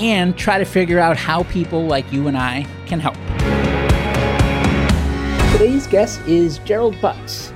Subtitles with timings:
[0.00, 3.16] and try to figure out how people like you and I can help.
[5.52, 7.52] Today's guest is Gerald Butts.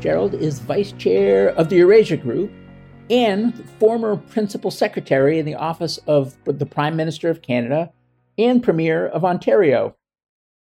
[0.00, 2.50] Gerald is vice chair of the Eurasia Group
[3.10, 7.92] and former principal secretary in the office of the Prime Minister of Canada
[8.36, 9.94] and Premier of Ontario.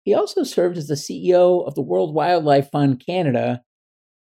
[0.05, 3.63] He also served as the CEO of the World Wildlife Fund Canada.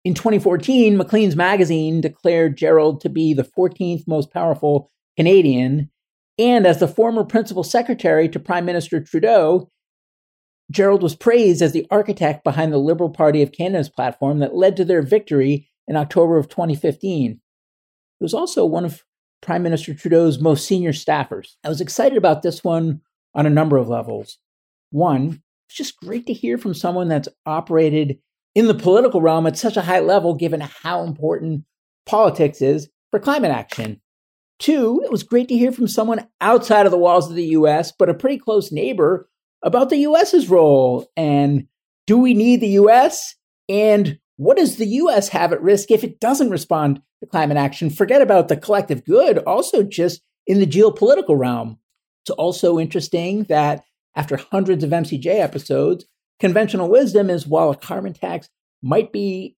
[0.05, 5.89] In 2014, Maclean's magazine declared Gerald to be the 14th most powerful Canadian
[6.37, 9.69] and as the former principal secretary to Prime Minister Trudeau,
[10.69, 14.75] Gerald was praised as the architect behind the Liberal Party of Canada's platform that led
[14.77, 17.31] to their victory in October of 2015.
[17.31, 19.03] He was also one of
[19.41, 21.55] Prime Minister Trudeau's most senior staffers.
[21.63, 23.01] I was excited about this one
[23.33, 24.37] on a number of levels.
[24.91, 28.19] One, it's just great to hear from someone that's operated
[28.55, 31.63] in the political realm at such a high level, given how important
[32.05, 34.01] politics is for climate action.
[34.59, 37.91] Two, it was great to hear from someone outside of the walls of the US,
[37.91, 39.29] but a pretty close neighbor
[39.63, 41.09] about the US's role.
[41.15, 41.67] And
[42.05, 43.35] do we need the US?
[43.69, 47.89] And what does the US have at risk if it doesn't respond to climate action?
[47.89, 51.79] Forget about the collective good, also just in the geopolitical realm.
[52.23, 53.83] It's also interesting that
[54.15, 56.05] after hundreds of MCJ episodes,
[56.39, 58.49] conventional wisdom is while a carbon tax
[58.81, 59.55] might be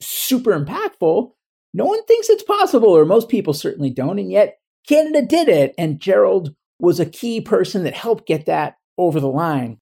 [0.00, 1.32] super impactful,
[1.72, 4.18] no one thinks it's possible, or most people certainly don't.
[4.18, 4.58] And yet,
[4.88, 5.74] Canada did it.
[5.78, 9.78] And Gerald was a key person that helped get that over the line.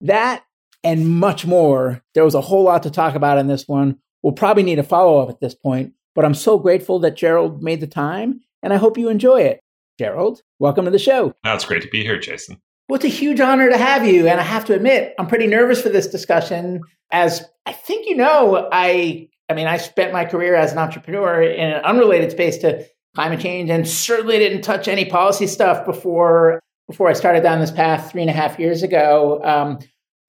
[0.00, 0.44] That
[0.84, 2.02] and much more.
[2.14, 3.98] There was a whole lot to talk about in this one.
[4.22, 7.62] We'll probably need a follow up at this point, but I'm so grateful that Gerald
[7.62, 9.60] made the time, and I hope you enjoy it.
[9.98, 11.34] Gerald, welcome to the show.
[11.42, 12.60] That's great to be here, Jason.
[12.88, 14.28] Well, it's a huge honor to have you.
[14.28, 16.82] And I have to admit, I'm pretty nervous for this discussion.
[17.10, 21.42] As I think you know, I I mean, I spent my career as an entrepreneur
[21.42, 22.84] in an unrelated space to
[23.14, 27.72] climate change and certainly didn't touch any policy stuff before before I started down this
[27.72, 29.40] path three and a half years ago.
[29.42, 29.78] Um,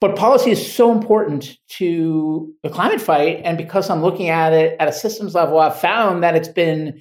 [0.00, 3.42] but policy is so important to the climate fight.
[3.44, 7.00] And because I'm looking at it at a systems level, I've found that it's been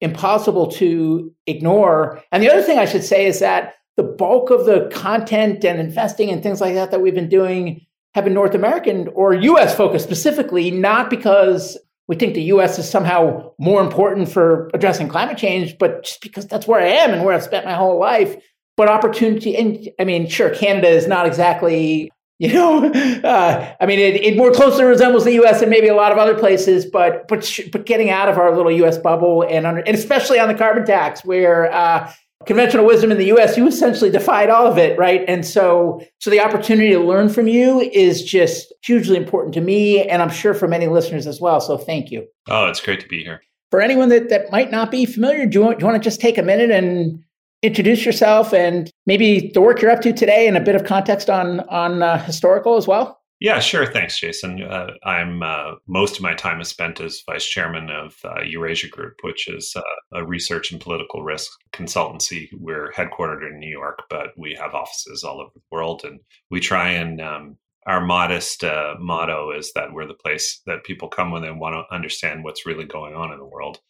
[0.00, 2.22] impossible to ignore.
[2.30, 5.80] And the other thing I should say is that the bulk of the content and
[5.80, 9.76] investing and things like that that we've been doing have been North American or US
[9.76, 11.76] focused specifically, not because
[12.08, 16.46] we think the US is somehow more important for addressing climate change, but just because
[16.46, 18.34] that's where I am and where I've spent my whole life.
[18.74, 22.86] But opportunity, and I mean, sure, Canada is not exactly, you know,
[23.24, 25.60] uh, I mean, it, it, more closely resembles the U.S.
[25.60, 28.72] than maybe a lot of other places, but but but getting out of our little
[28.72, 28.96] U.S.
[28.96, 32.10] bubble and under, and especially on the carbon tax, where uh,
[32.46, 35.22] conventional wisdom in the US, you essentially defied all of it, right?
[35.28, 40.08] And so, so the opportunity to learn from you is just hugely important to me,
[40.08, 41.60] and I'm sure for many listeners as well.
[41.60, 42.26] So thank you.
[42.48, 43.42] Oh, it's great to be here.
[43.70, 46.06] For anyone that, that might not be familiar, do you, want, do you want to
[46.06, 47.22] just take a minute and
[47.62, 51.28] introduce yourself and maybe the work you're up to today and a bit of context
[51.28, 53.20] on on uh, historical as well?
[53.38, 53.84] Yeah, sure.
[53.84, 54.62] Thanks, Jason.
[54.62, 58.88] Uh, I'm uh, most of my time is spent as vice chairman of uh, Eurasia
[58.88, 59.82] Group, which is uh,
[60.14, 62.48] a research and political risk consultancy.
[62.54, 66.18] We're headquartered in New York, but we have offices all over the world, and
[66.50, 71.08] we try and um, our modest uh, motto is that we're the place that people
[71.08, 73.80] come when they want to understand what's really going on in the world.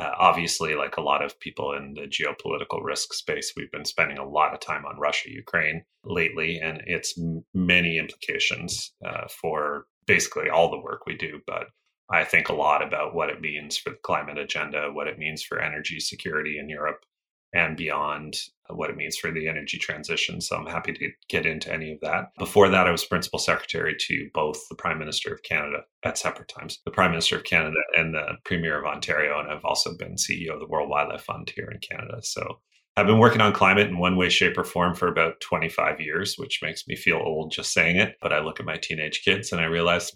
[0.00, 4.16] Uh, obviously, like a lot of people in the geopolitical risk space, we've been spending
[4.16, 7.20] a lot of time on Russia, Ukraine lately, and its
[7.52, 11.40] many implications uh, for basically all the work we do.
[11.46, 11.66] But
[12.10, 15.42] I think a lot about what it means for the climate agenda, what it means
[15.42, 17.04] for energy security in Europe,
[17.52, 18.38] and beyond
[18.76, 20.40] what it means for the energy transition.
[20.40, 22.30] So I'm happy to get into any of that.
[22.38, 26.48] Before that, I was principal secretary to both the Prime Minister of Canada at separate
[26.48, 29.38] times, the Prime Minister of Canada and the Premier of Ontario.
[29.38, 32.20] And I've also been CEO of the World Wildlife Fund here in Canada.
[32.22, 32.60] So
[32.96, 36.36] I've been working on climate in one way, shape, or form for about 25 years,
[36.36, 38.16] which makes me feel old just saying it.
[38.20, 40.12] But I look at my teenage kids and I realize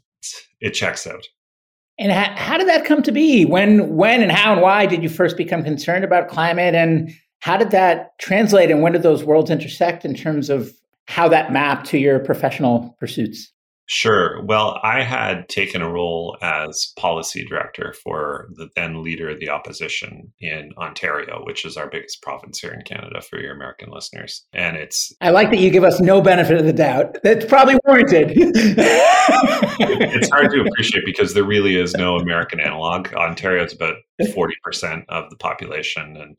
[0.60, 1.24] it checks out.
[1.96, 3.44] And how, did that come to be?
[3.44, 6.74] When, when, and how, and why did you first become concerned about climate?
[6.74, 7.14] And
[7.44, 10.72] how did that translate and when did those worlds intersect in terms of
[11.08, 13.52] how that mapped to your professional pursuits?
[13.84, 14.42] Sure.
[14.46, 19.50] Well, I had taken a role as policy director for the then leader of the
[19.50, 24.46] opposition in Ontario, which is our biggest province here in Canada for your American listeners.
[24.54, 25.12] And it's.
[25.20, 27.18] I like that you give us no benefit of the doubt.
[27.24, 28.32] That's probably warranted.
[28.38, 33.12] it's hard to appreciate because there really is no American analog.
[33.12, 36.16] Ontario is about 40% of the population.
[36.16, 36.36] And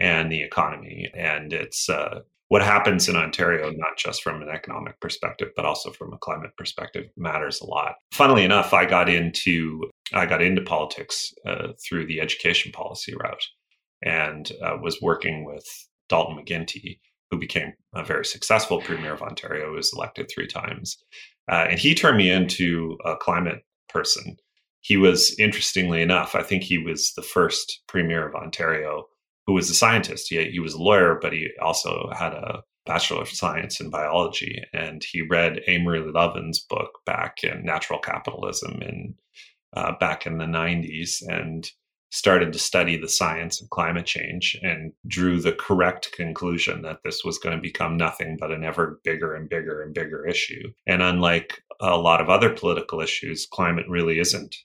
[0.00, 1.10] and the economy.
[1.14, 5.92] And it's uh, what happens in Ontario, not just from an economic perspective, but also
[5.92, 7.94] from a climate perspective, matters a lot.
[8.12, 13.46] Funnily enough, I got into I got into politics uh, through the education policy route,
[14.02, 15.64] and uh, was working with
[16.08, 16.98] Dalton McGuinty,
[17.30, 20.96] who became a very successful premier of Ontario, who was elected three times,
[21.48, 24.36] uh, and he turned me into a climate person.
[24.80, 29.04] He was, interestingly enough, I think he was the first premier of Ontario
[29.46, 30.28] who was a scientist.
[30.28, 34.62] He, he was a lawyer, but he also had a Bachelor of Science in biology.
[34.72, 39.14] And he read Amory Lovins' book back in Natural Capitalism in
[39.74, 41.70] uh, back in the 90s and
[42.10, 47.24] started to study the science of climate change and drew the correct conclusion that this
[47.24, 50.72] was going to become nothing but an ever bigger and bigger and bigger issue.
[50.88, 54.56] And unlike a lot of other political issues, climate really isn't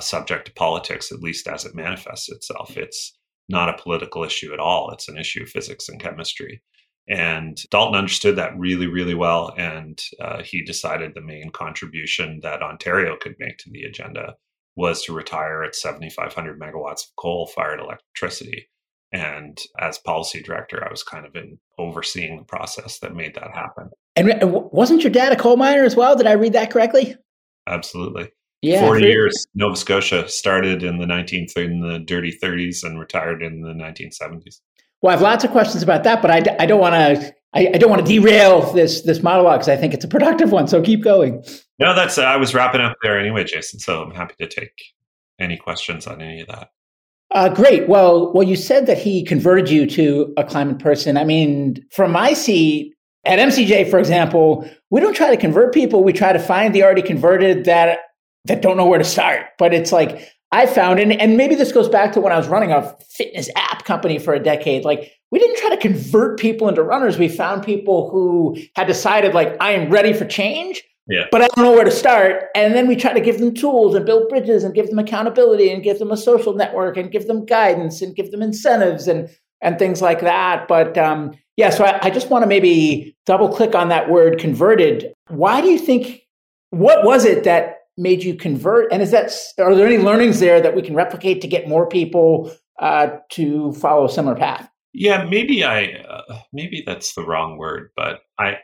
[0.00, 2.76] subject to politics, at least as it manifests itself.
[2.76, 3.16] It's
[3.48, 4.90] not a political issue at all.
[4.90, 6.62] It's an issue of physics and chemistry.
[7.08, 9.54] And Dalton understood that really, really well.
[9.56, 14.34] And uh, he decided the main contribution that Ontario could make to the agenda
[14.76, 18.68] was to retire its 7,500 megawatts of coal fired electricity.
[19.10, 23.54] And as policy director, I was kind of in overseeing the process that made that
[23.54, 23.88] happen.
[24.14, 26.14] And wasn't your dad a coal miner as well?
[26.14, 27.16] Did I read that correctly?
[27.66, 28.30] Absolutely.
[28.62, 29.46] Yeah, 40 years.
[29.54, 34.60] Nova Scotia started in the 19th in the dirty 30s and retired in the 1970s.
[35.00, 37.70] Well, I have lots of questions about that, but I, I don't want to I,
[37.74, 40.68] I, don't want to derail this this monologue because I think it's a productive one.
[40.68, 41.42] So keep going.
[41.78, 43.80] No, that's uh, I was wrapping up there anyway, Jason.
[43.80, 44.72] So I'm happy to take
[45.38, 46.70] any questions on any of that.
[47.30, 47.88] Uh, great.
[47.88, 51.16] Well, well, you said that he converted you to a climate person.
[51.16, 52.94] I mean, from my seat
[53.24, 56.02] at MCJ, for example, we don't try to convert people.
[56.02, 57.98] We try to find the already converted that
[58.44, 59.46] that don't know where to start.
[59.58, 62.48] But it's like I found, and, and maybe this goes back to when I was
[62.48, 64.84] running a fitness app company for a decade.
[64.84, 67.18] Like we didn't try to convert people into runners.
[67.18, 70.82] We found people who had decided, like, I am ready for change.
[71.06, 71.24] Yeah.
[71.30, 72.44] But I don't know where to start.
[72.54, 75.70] And then we try to give them tools and build bridges and give them accountability
[75.70, 79.30] and give them a social network and give them guidance and give them incentives and
[79.60, 80.68] and things like that.
[80.68, 84.38] But um, yeah, so I, I just want to maybe double click on that word
[84.38, 85.12] converted.
[85.28, 86.20] Why do you think
[86.70, 88.90] what was it that made you convert?
[88.92, 91.86] And is that are there any learnings there that we can replicate to get more
[91.86, 94.70] people uh, to follow a similar path?
[94.94, 98.58] Yeah, maybe I uh, maybe that's the wrong word, but I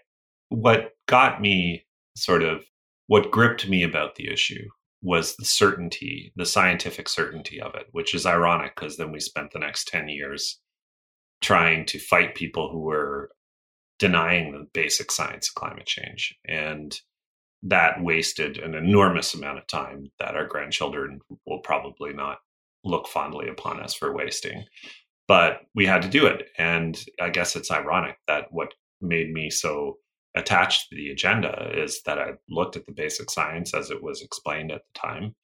[0.48, 1.84] what got me
[2.16, 2.64] sort of
[3.08, 4.66] what gripped me about the issue
[5.02, 9.52] was the certainty, the scientific certainty of it, which is ironic because then we spent
[9.52, 10.58] the next 10 years
[11.42, 13.30] trying to fight people who were
[13.98, 16.34] denying the basic science of climate change.
[16.46, 16.98] And
[17.64, 22.38] that wasted an enormous amount of time that our grandchildren will probably not
[22.84, 24.64] look fondly upon us for wasting.
[25.26, 26.48] But we had to do it.
[26.58, 29.96] And I guess it's ironic that what made me so
[30.36, 34.20] attached to the agenda is that I looked at the basic science as it was
[34.20, 35.34] explained at the time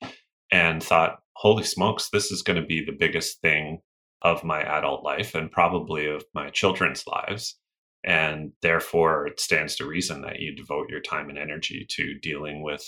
[0.52, 3.78] and thought, holy smokes, this is going to be the biggest thing
[4.22, 7.56] of my adult life and probably of my children's lives.
[8.04, 12.62] And therefore, it stands to reason that you devote your time and energy to dealing
[12.62, 12.82] with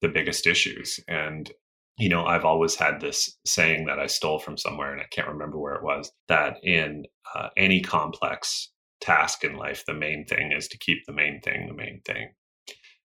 [0.00, 0.98] the biggest issues.
[1.08, 1.50] And,
[1.98, 5.28] you know, I've always had this saying that I stole from somewhere, and I can't
[5.28, 10.52] remember where it was that in uh, any complex task in life, the main thing
[10.52, 12.30] is to keep the main thing the main thing.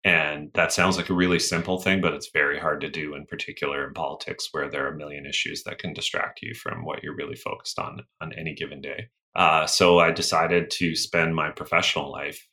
[0.06, 3.26] And that sounds like a really simple thing, but it's very hard to do, in
[3.26, 7.02] particular in politics, where there are a million issues that can distract you from what
[7.02, 9.08] you're really focused on on any given day.
[9.36, 12.48] Uh, so I decided to spend my professional life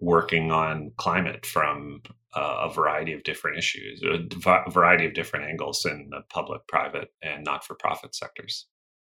[0.00, 2.02] working on climate from
[2.34, 7.08] uh, a variety of different issues, a variety of different angles in the public, private,
[7.22, 8.66] and not for profit sectors.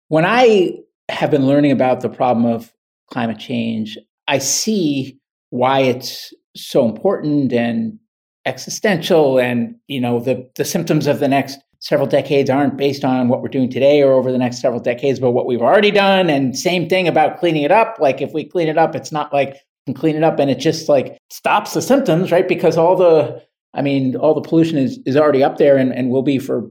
[0.09, 2.73] When I have been learning about the problem of
[3.11, 5.19] climate change, I see
[5.51, 7.99] why it's so important and
[8.47, 13.29] existential and you know the the symptoms of the next several decades aren't based on
[13.29, 16.31] what we're doing today or over the next several decades but what we've already done.
[16.31, 17.97] And same thing about cleaning it up.
[17.99, 19.55] Like if we clean it up it's not like
[19.87, 22.47] we can clean it up and it just like stops the symptoms right?
[22.47, 26.11] Because all the i mean all the pollution is is already up there and, and
[26.11, 26.71] will be for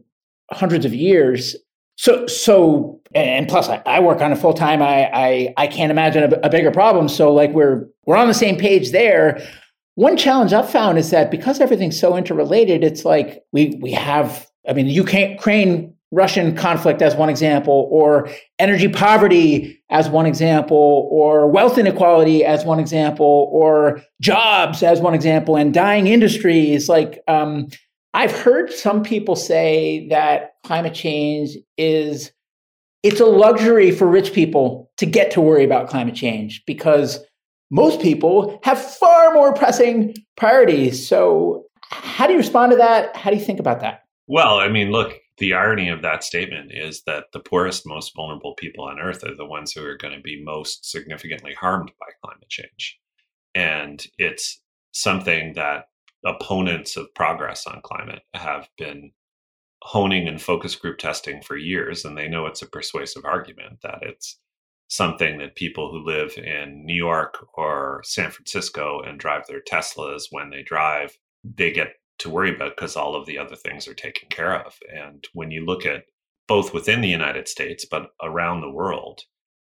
[0.51, 1.55] hundreds of years.
[1.97, 5.91] So so and plus I, I work on it full time I, I i can't
[5.91, 7.09] imagine a, a bigger problem.
[7.09, 9.41] So like we're we're on the same page there.
[9.95, 14.48] One challenge I've found is that because everything's so interrelated, it's like we we have.
[14.69, 21.47] I mean, Ukraine Russian conflict as one example, or energy poverty as one example, or
[21.47, 26.89] wealth inequality as one example, or jobs as one example, and dying industries.
[26.89, 27.67] Like um,
[28.15, 32.31] I've heard some people say that climate change is
[33.03, 37.19] it's a luxury for rich people to get to worry about climate change because
[37.71, 41.07] most people have far more pressing priorities.
[41.07, 43.15] So, how do you respond to that?
[43.15, 44.01] How do you think about that?
[44.29, 48.53] Well, I mean, look, the irony of that statement is that the poorest, most vulnerable
[48.53, 52.05] people on earth are the ones who are going to be most significantly harmed by
[52.23, 52.99] climate change.
[53.55, 55.85] And it's something that
[56.23, 59.11] opponents of progress on climate have been
[59.81, 62.05] honing and focus group testing for years.
[62.05, 64.37] And they know it's a persuasive argument that it's
[64.89, 70.25] something that people who live in New York or San Francisco and drive their Teslas
[70.29, 73.93] when they drive, they get to worry about because all of the other things are
[73.93, 74.77] taken care of.
[74.93, 76.03] And when you look at
[76.47, 79.21] both within the United States, but around the world,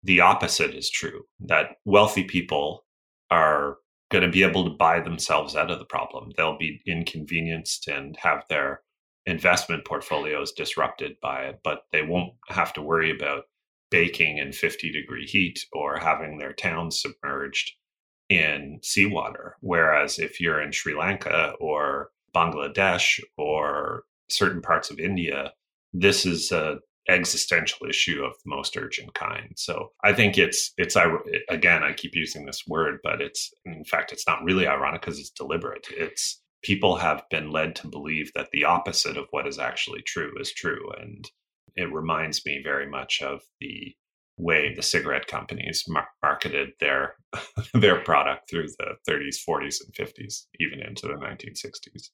[0.03, 2.85] the opposite is true that wealthy people
[3.31, 3.77] are
[4.11, 6.31] going to be able to buy themselves out of the problem.
[6.37, 8.83] They'll be inconvenienced and have their
[9.27, 13.45] investment portfolios disrupted by it, but they won't have to worry about
[13.91, 17.73] baking in 50 degree heat or having their towns submerged
[18.29, 19.57] in seawater.
[19.61, 25.53] Whereas if you're in Sri Lanka or Bangladesh or certain parts of India,
[25.93, 29.53] this is a existential issue of the most urgent kind.
[29.57, 30.97] So I think it's it's
[31.49, 35.19] again I keep using this word, but it's in fact it's not really ironic because
[35.19, 35.87] it's deliberate.
[35.91, 40.33] It's people have been led to believe that the opposite of what is actually true
[40.39, 41.29] is true, and
[41.77, 43.95] it reminds me very much of the
[44.37, 47.15] way the cigarette companies mar- marketed their
[47.75, 52.11] their product through the 30s, 40s, and 50s, even into the 1960s.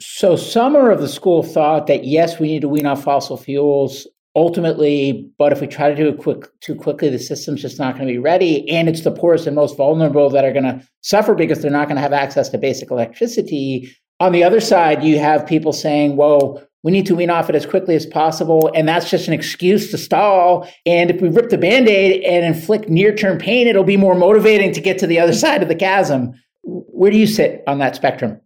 [0.00, 3.02] So some are of the school of thought that yes, we need to wean off
[3.02, 7.62] fossil fuels ultimately, but if we try to do it quick too quickly, the system's
[7.62, 10.52] just not going to be ready, and it's the poorest and most vulnerable that are
[10.52, 13.90] going to suffer because they're not going to have access to basic electricity.
[14.20, 17.56] On the other side, you have people saying, "Well, we need to wean off it
[17.56, 18.70] as quickly as possible.
[18.74, 20.68] And that's just an excuse to stall.
[20.86, 24.14] And if we rip the band aid and inflict near term pain, it'll be more
[24.14, 26.34] motivating to get to the other side of the chasm.
[26.62, 28.40] Where do you sit on that spectrum?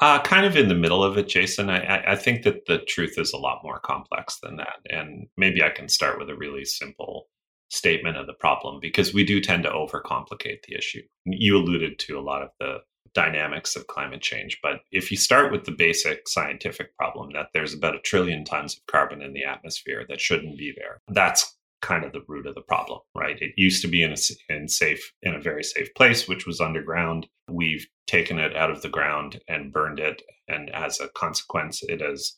[0.00, 1.68] Uh, kind of in the middle of it, Jason.
[1.68, 4.78] I, I think that the truth is a lot more complex than that.
[4.88, 7.28] And maybe I can start with a really simple
[7.68, 11.02] statement of the problem because we do tend to overcomplicate the issue.
[11.26, 12.78] You alluded to a lot of the
[13.12, 14.58] dynamics of climate change.
[14.62, 18.76] But if you start with the basic scientific problem that there's about a trillion tons
[18.76, 22.54] of carbon in the atmosphere that shouldn't be there, that's kind of the root of
[22.54, 23.40] the problem, right?
[23.40, 24.16] It used to be in a
[24.48, 27.26] in safe in a very safe place, which was underground.
[27.48, 32.00] We've taken it out of the ground and burned it, and as a consequence, it
[32.00, 32.36] has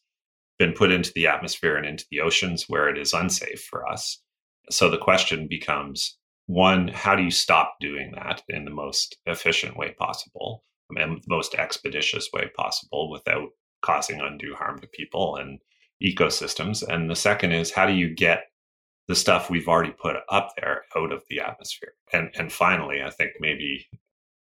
[0.58, 4.20] been put into the atmosphere and into the oceans where it is unsafe for us.
[4.70, 9.76] So the question becomes one, how do you stop doing that in the most efficient
[9.76, 10.64] way possible
[10.96, 13.48] and the most expeditious way possible without
[13.80, 15.58] causing undue harm to people and
[16.02, 16.86] ecosystems?
[16.86, 18.44] And the second is, how do you get
[19.12, 21.92] the stuff we've already put up there out of the atmosphere?
[22.14, 23.86] And and finally, I think maybe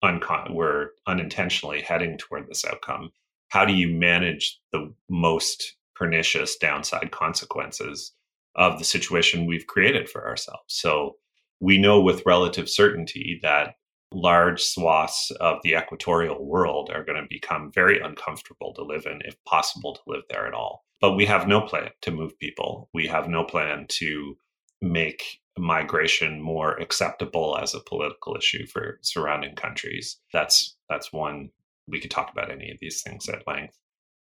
[0.02, 3.12] uncon- we're unintentionally heading toward this outcome.
[3.48, 8.12] How do you manage the most pernicious downside consequences
[8.54, 10.64] of the situation we've created for ourselves?
[10.68, 11.16] So
[11.60, 13.74] we know with relative certainty that
[14.12, 19.20] large swaths of the equatorial world are going to become very uncomfortable to live in,
[19.26, 20.86] if possible to live there at all.
[21.02, 22.88] But we have no plan to move people.
[22.94, 24.38] We have no plan to
[24.82, 30.18] make migration more acceptable as a political issue for surrounding countries.
[30.32, 31.50] That's that's one
[31.88, 33.78] we could talk about any of these things at length.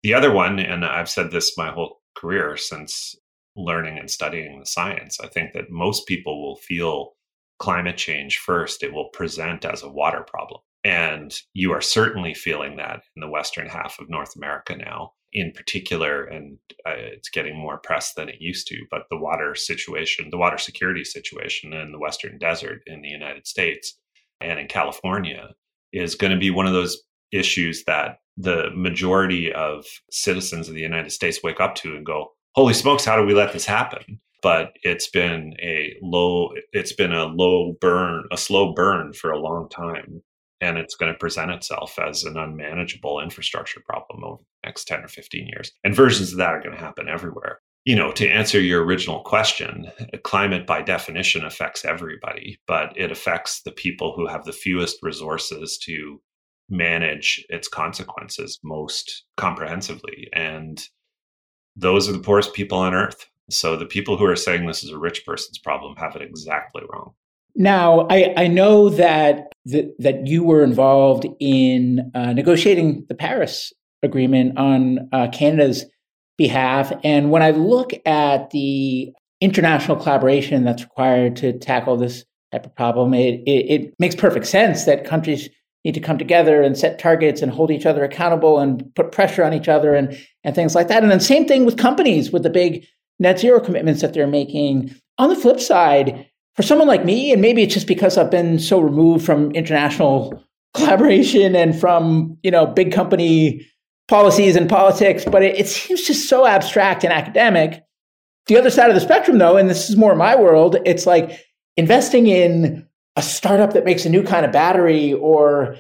[0.04, 3.16] The other one, and I've said this my whole career since
[3.56, 7.14] learning and studying the science, I think that most people will feel
[7.60, 10.62] climate change first, it will present as a water problem.
[10.84, 15.52] And you are certainly feeling that in the western half of North America now, in
[15.52, 16.26] particular.
[16.26, 18.86] And uh, it's getting more press than it used to.
[18.90, 23.48] But the water situation, the water security situation in the western desert in the United
[23.48, 23.98] States
[24.42, 25.50] and in California
[25.94, 30.82] is going to be one of those issues that the majority of citizens of the
[30.82, 34.20] United States wake up to and go, Holy smokes, how do we let this happen?
[34.42, 39.40] But it's been a low, it's been a low burn, a slow burn for a
[39.40, 40.22] long time.
[40.62, 45.04] And it's going to present itself as an unmanageable infrastructure problem over the next 10
[45.04, 45.72] or 15 years.
[45.84, 47.60] And versions of that are going to happen everywhere.
[47.84, 49.92] You know, to answer your original question,
[50.24, 55.80] climate by definition affects everybody, but it affects the people who have the fewest resources
[55.80, 56.22] to
[56.70, 60.30] manage its consequences most comprehensively.
[60.32, 60.82] And
[61.76, 63.28] those are the poorest people on earth.
[63.50, 66.84] So the people who are saying this is a rich person's problem have it exactly
[66.92, 67.14] wrong.
[67.56, 74.58] Now, I, I know that, that you were involved in uh, negotiating the Paris Agreement
[74.58, 75.86] on uh, Canada's
[76.38, 82.66] behalf, and when I look at the international collaboration that's required to tackle this type
[82.66, 85.50] of problem, it, it, it makes perfect sense that countries
[85.84, 89.44] need to come together and set targets and hold each other accountable and put pressure
[89.44, 91.02] on each other and, and things like that.
[91.02, 92.86] And then same thing with companies with the big
[93.20, 94.94] net zero commitments that they're making.
[95.18, 98.60] On the flip side, for someone like me, and maybe it's just because I've been
[98.60, 100.44] so removed from international
[100.74, 103.68] collaboration and from, you know, big company
[104.08, 107.84] policies and politics, but it, it seems just so abstract and academic.
[108.48, 111.40] The other side of the spectrum, though, and this is more my world, it's like
[111.78, 115.78] investing in a startup that makes a new kind of battery or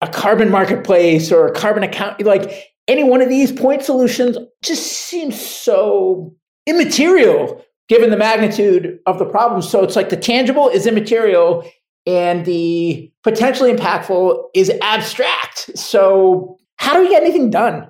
[0.00, 4.84] a carbon marketplace or a carbon account like any one of these point solutions just
[4.84, 6.34] seems so
[6.66, 11.68] immaterial given the magnitude of the problem so it's like the tangible is immaterial
[12.06, 17.88] and the potentially impactful is abstract so how do we get anything done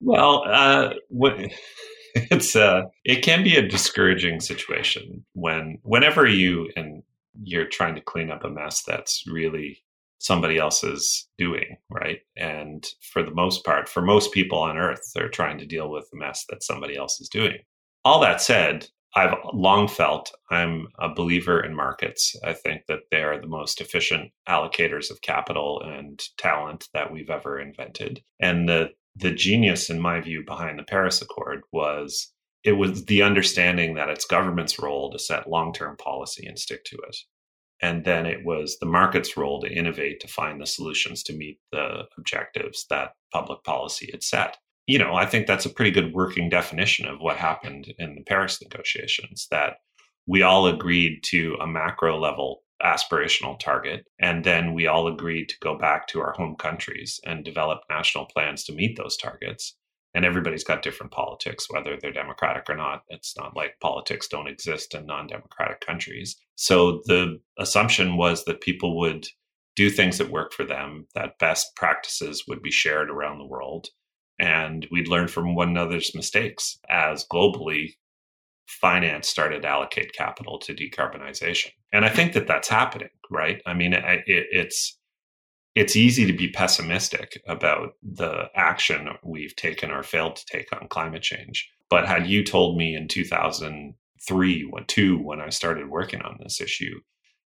[0.00, 0.92] well uh,
[2.14, 7.02] it's uh, it can be a discouraging situation when whenever you and
[7.42, 9.82] you're trying to clean up a mess that's really
[10.20, 12.18] somebody else's doing, right?
[12.36, 16.08] And for the most part, for most people on earth, they're trying to deal with
[16.10, 17.56] the mess that somebody else is doing.
[18.04, 22.36] All that said, I've long felt I'm a believer in markets.
[22.44, 27.30] I think that they are the most efficient allocators of capital and talent that we've
[27.30, 28.22] ever invented.
[28.40, 33.22] And the the genius in my view behind the Paris Accord was it was the
[33.22, 37.16] understanding that it's government's role to set long-term policy and stick to it
[37.82, 41.58] and then it was the market's role to innovate to find the solutions to meet
[41.72, 44.58] the objectives that public policy had set
[44.90, 48.24] you know i think that's a pretty good working definition of what happened in the
[48.24, 49.74] paris negotiations that
[50.26, 55.54] we all agreed to a macro level aspirational target and then we all agreed to
[55.60, 59.76] go back to our home countries and develop national plans to meet those targets
[60.12, 63.02] and everybody's got different politics, whether they're democratic or not.
[63.10, 66.36] It's not like politics don't exist in non democratic countries.
[66.56, 69.28] So the assumption was that people would
[69.76, 73.88] do things that work for them, that best practices would be shared around the world.
[74.40, 77.92] And we'd learn from one another's mistakes as globally
[78.66, 81.72] finance started to allocate capital to decarbonization.
[81.92, 83.60] And I think that that's happening, right?
[83.66, 84.96] I mean, it, it's
[85.74, 90.88] it's easy to be pessimistic about the action we've taken or failed to take on
[90.88, 91.70] climate change.
[91.88, 96.60] But had you told me in 2003, when, two, when I started working on this
[96.60, 97.00] issue,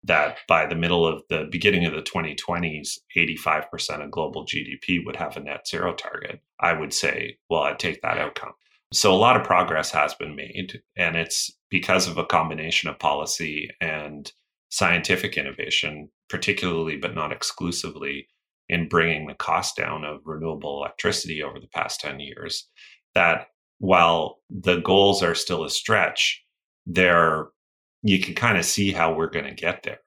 [0.04, 5.16] that by the middle of the beginning of the 2020s, 85% of global GDP would
[5.16, 8.52] have a net zero target, I would say, well, I'd take that outcome.
[8.92, 12.98] So a lot of progress has been made, and it's because of a combination of
[12.98, 14.30] policy and
[14.70, 18.28] scientific innovation, particularly but not exclusively
[18.68, 22.68] in bringing the cost down of renewable electricity over the past 10 years,
[23.14, 26.42] that while the goals are still a stretch,
[26.86, 27.48] there
[28.02, 29.98] you can kind of see how we're going to get there.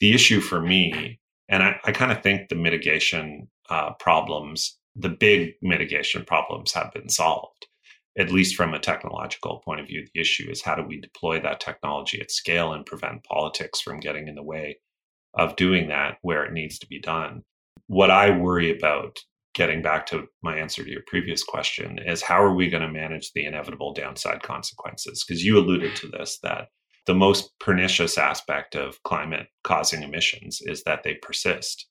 [0.00, 5.08] The issue for me, and I, I kind of think the mitigation uh, problems, the
[5.08, 7.66] big mitigation problems have been solved.
[8.18, 11.40] at least from a technological point of view, the issue is how do we deploy
[11.40, 14.78] that technology at scale and prevent politics from getting in the way
[15.34, 17.42] of doing that where it needs to be done.
[17.86, 19.18] What I worry about,
[19.54, 22.92] getting back to my answer to your previous question, is how are we going to
[22.92, 25.24] manage the inevitable downside consequences?
[25.26, 26.68] Because you alluded to this that
[27.06, 31.88] the most pernicious aspect of climate causing emissions is that they persist.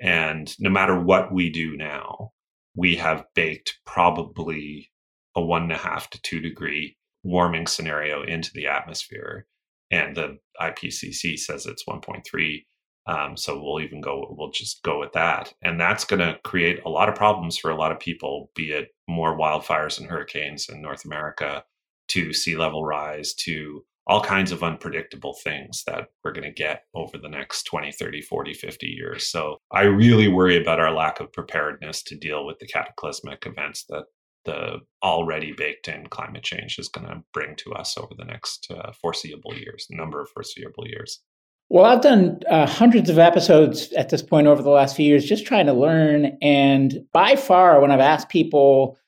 [0.00, 2.32] And no matter what we do now,
[2.74, 4.90] we have baked probably
[5.36, 9.46] a one and a half to two degree warming scenario into the atmosphere.
[9.90, 12.64] And the IPCC says it's 1.3.
[13.06, 15.52] Um, so we'll even go, we'll just go with that.
[15.62, 18.70] And that's going to create a lot of problems for a lot of people, be
[18.70, 21.64] it more wildfires and hurricanes in North America,
[22.08, 26.84] to sea level rise, to all kinds of unpredictable things that we're going to get
[26.94, 29.28] over the next 20, 30, 40, 50 years.
[29.28, 33.84] So I really worry about our lack of preparedness to deal with the cataclysmic events
[33.88, 34.04] that
[34.44, 38.66] the already baked in climate change is going to bring to us over the next
[38.70, 41.20] uh, foreseeable years, number of foreseeable years.
[41.68, 45.24] Well, I've done uh, hundreds of episodes at this point over the last few years,
[45.24, 46.36] just trying to learn.
[46.42, 48.98] And by far, when I've asked people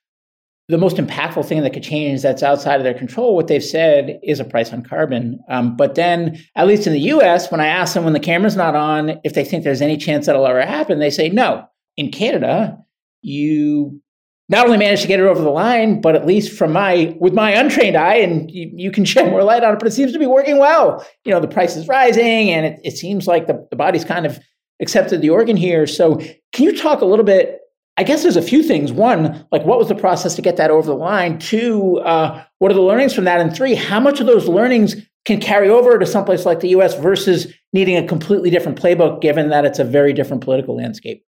[0.69, 4.19] the most impactful thing that could change that's outside of their control, what they've said
[4.23, 5.39] is a price on carbon.
[5.49, 8.57] Um, but then, at least in the US, when I ask them when the camera's
[8.57, 11.67] not on, if they think there's any chance that'll ever happen, they say no.
[11.97, 12.79] In Canada,
[13.21, 14.01] you
[14.49, 17.35] not only managed to get it over the line, but at least from my with
[17.35, 20.13] my untrained eye, and you, you, can shed more light on it, but it seems
[20.13, 21.07] to be working well.
[21.25, 24.27] You know, the price is rising, and it, it seems like the, the body's kind
[24.27, 24.39] of
[24.81, 25.87] accepted the organ here.
[25.87, 26.17] So,
[26.53, 27.61] can you talk a little bit
[27.97, 28.93] I guess there's a few things.
[28.93, 31.39] One, like what was the process to get that over the line?
[31.39, 33.41] Two, uh, what are the learnings from that?
[33.41, 36.99] And three, how much of those learnings can carry over to someplace like the US
[36.99, 41.25] versus needing a completely different playbook, given that it's a very different political landscape?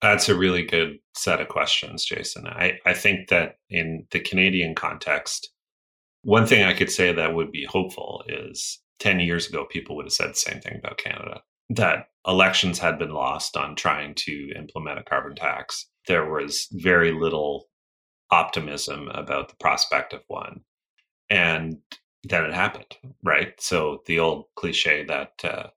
[0.00, 2.46] That's a really good set of questions, Jason.
[2.46, 5.50] I, I think that in the Canadian context,
[6.22, 10.06] one thing I could say that would be hopeful is 10 years ago, people would
[10.06, 14.52] have said the same thing about Canada that elections had been lost on trying to
[14.56, 17.68] implement a carbon tax there was very little
[18.30, 20.60] optimism about the prospect of one.
[21.30, 21.78] And
[22.24, 23.52] then it happened, right?
[23.60, 25.68] So the old cliche that uh,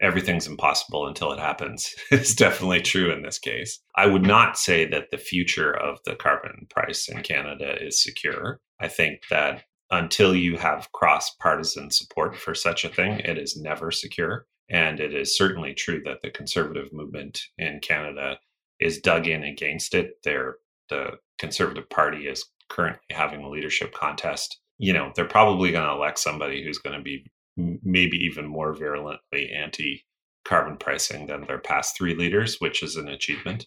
[0.00, 3.80] everything's impossible until it happens is definitely true in this case.
[3.96, 8.60] I would not say that the future of the carbon price in Canada is secure.
[8.80, 13.56] I think that until you have cross partisan support for such a thing, it is
[13.56, 14.46] never secure.
[14.70, 18.38] And it is certainly true that the conservative movement in Canada
[18.80, 20.18] is dug in against it.
[20.24, 20.56] They're,
[20.88, 24.58] the Conservative Party is currently having a leadership contest.
[24.78, 27.24] You know, they're probably going to elect somebody who's going to be
[27.56, 30.04] maybe even more virulently anti
[30.44, 33.66] carbon pricing than their past three leaders, which is an achievement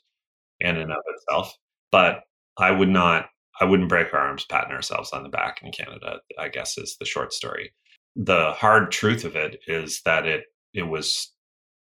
[0.59, 1.53] in and of itself.
[1.91, 2.21] But
[2.57, 3.27] I would not,
[3.59, 6.97] I wouldn't break our arms patting ourselves on the back in Canada, I guess is
[6.99, 7.71] the short story.
[8.15, 11.31] The hard truth of it is that it, it was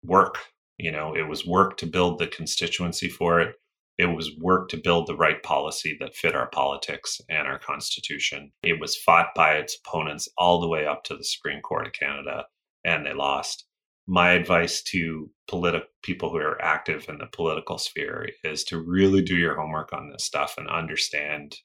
[0.03, 0.39] work
[0.79, 3.55] you know, it was work to build the constituency for it.
[3.97, 8.53] It was work to build the right policy that fit our politics and our constitution.
[8.63, 11.93] It was fought by its opponents all the way up to the Supreme Court of
[11.93, 12.45] Canada,
[12.85, 13.65] and they lost.
[14.07, 19.21] My advice to politi- people who are active in the political sphere is to really
[19.21, 21.57] do your homework on this stuff and understand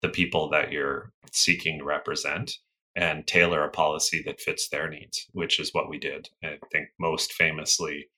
[0.00, 2.52] the people that you're seeking to represent
[2.96, 6.28] and tailor a policy that fits their needs, which is what we did.
[6.42, 8.08] I think most famously,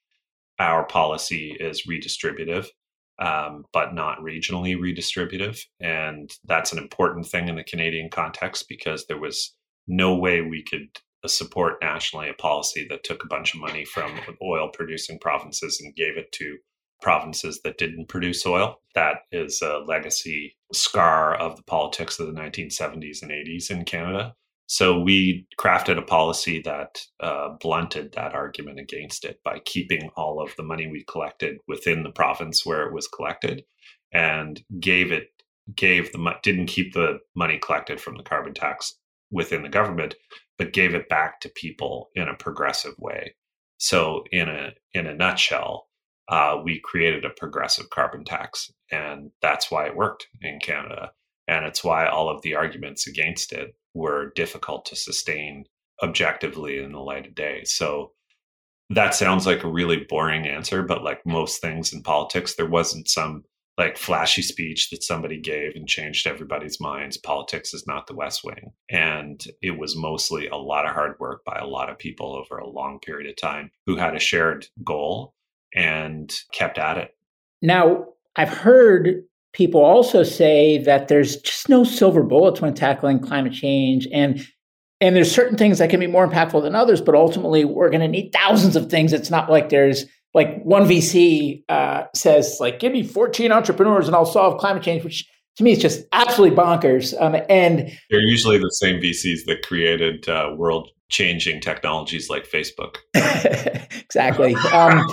[0.58, 2.66] our policy is redistributive,
[3.18, 5.60] um, but not regionally redistributive.
[5.80, 9.54] And that's an important thing in the Canadian context because there was
[9.86, 10.88] no way we could
[11.24, 15.80] uh, support nationally a policy that took a bunch of money from oil producing provinces
[15.80, 16.56] and gave it to
[17.00, 18.80] provinces that didn't produce oil.
[18.94, 24.34] That is a legacy scar of the politics of the 1970s and 80s in Canada.
[24.66, 30.40] So we crafted a policy that uh, blunted that argument against it by keeping all
[30.40, 33.64] of the money we collected within the province where it was collected,
[34.12, 35.28] and gave it
[35.74, 38.98] gave the didn't keep the money collected from the carbon tax
[39.30, 40.14] within the government,
[40.58, 43.34] but gave it back to people in a progressive way.
[43.78, 45.88] So in a in a nutshell,
[46.28, 51.12] uh, we created a progressive carbon tax, and that's why it worked in Canada,
[51.48, 55.64] and it's why all of the arguments against it were difficult to sustain
[56.02, 57.62] objectively in the light of day.
[57.64, 58.12] So
[58.90, 63.08] that sounds like a really boring answer, but like most things in politics, there wasn't
[63.08, 63.44] some
[63.78, 67.16] like flashy speech that somebody gave and changed everybody's minds.
[67.16, 68.72] Politics is not the West Wing.
[68.90, 72.58] And it was mostly a lot of hard work by a lot of people over
[72.58, 75.32] a long period of time who had a shared goal
[75.74, 77.16] and kept at it.
[77.62, 83.52] Now, I've heard people also say that there's just no silver bullets when tackling climate
[83.52, 84.46] change and
[85.00, 88.00] and there's certain things that can be more impactful than others but ultimately we're going
[88.00, 89.12] to need thousands of things.
[89.12, 94.16] It's not like there's like one vc uh, says like give me 14 entrepreneurs and
[94.16, 97.20] i'll solve climate change which to me it's just absolutely bonkers.
[97.20, 102.96] Um, and they're usually the same vcs that created uh, world changing technologies like facebook.
[104.12, 104.54] Exactly.
[104.74, 105.06] Um,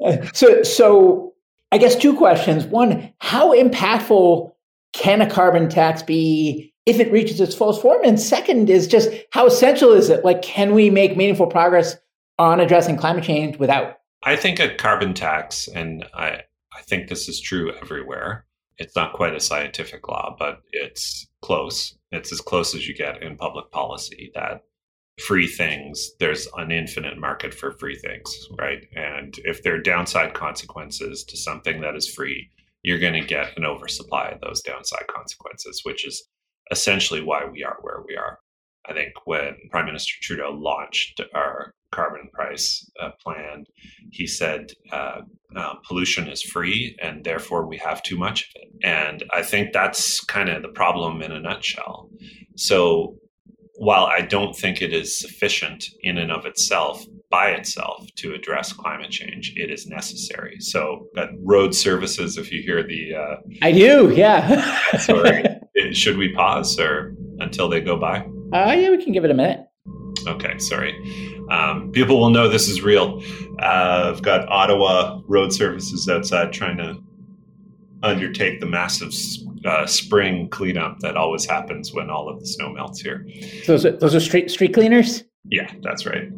[0.34, 1.31] so so
[1.72, 2.66] I guess two questions.
[2.66, 4.52] One, how impactful
[4.92, 8.04] can a carbon tax be if it reaches its fullest form?
[8.04, 10.22] And second is just how essential is it?
[10.22, 11.96] Like, can we make meaningful progress
[12.38, 13.96] on addressing climate change without?
[14.22, 16.42] I think a carbon tax, and I,
[16.76, 18.44] I think this is true everywhere.
[18.76, 21.96] It's not quite a scientific law, but it's close.
[22.10, 24.62] It's as close as you get in public policy that
[25.20, 28.86] free things, there's an infinite market for free things, right?
[28.96, 32.50] And if there are downside consequences to something that is free,
[32.82, 36.28] you're going to get an oversupply of those downside consequences, which is
[36.70, 38.38] essentially why we are where we are.
[38.88, 43.64] I think when Prime Minister Trudeau launched our carbon price uh, plan,
[44.10, 45.20] he said uh,
[45.54, 48.68] uh, pollution is free and therefore we have too much of it.
[48.82, 52.10] And I think that's kind of the problem in a nutshell.
[52.56, 53.18] So
[53.82, 58.72] while I don't think it is sufficient in and of itself, by itself, to address
[58.72, 60.60] climate change, it is necessary.
[60.60, 63.12] So, uh, road services, if you hear the.
[63.16, 64.98] Uh, I do, yeah.
[64.98, 65.42] sorry.
[65.94, 68.20] Should we pause or until they go by?
[68.52, 69.66] Uh, yeah, we can give it a minute.
[70.28, 70.94] Okay, sorry.
[71.50, 73.20] Um, people will know this is real.
[73.58, 77.02] Uh, I've got Ottawa road services outside trying to
[78.04, 79.12] undertake the massive
[79.64, 83.26] uh, spring cleanup that always happens when all of the snow melts here.
[83.66, 85.24] Those are, those are street street cleaners.
[85.44, 86.28] Yeah, that's right.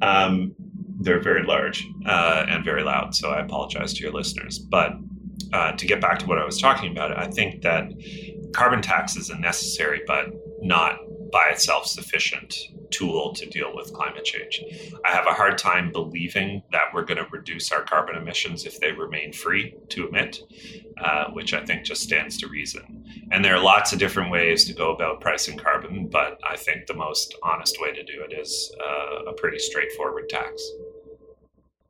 [0.00, 0.54] Um,
[1.00, 4.58] they're very large uh, and very loud, so I apologize to your listeners.
[4.58, 4.92] But
[5.52, 7.92] uh, to get back to what I was talking about, I think that
[8.52, 10.26] carbon tax is a necessary but
[10.60, 10.98] not
[11.32, 12.54] by itself sufficient
[12.92, 14.62] tool to deal with climate change.
[15.04, 18.78] I have a hard time believing that we're going to reduce our carbon emissions if
[18.80, 20.40] they remain free to emit,
[21.02, 23.04] uh, which I think just stands to reason.
[23.32, 26.86] And there are lots of different ways to go about pricing carbon, but I think
[26.86, 30.62] the most honest way to do it is uh, a pretty straightforward tax.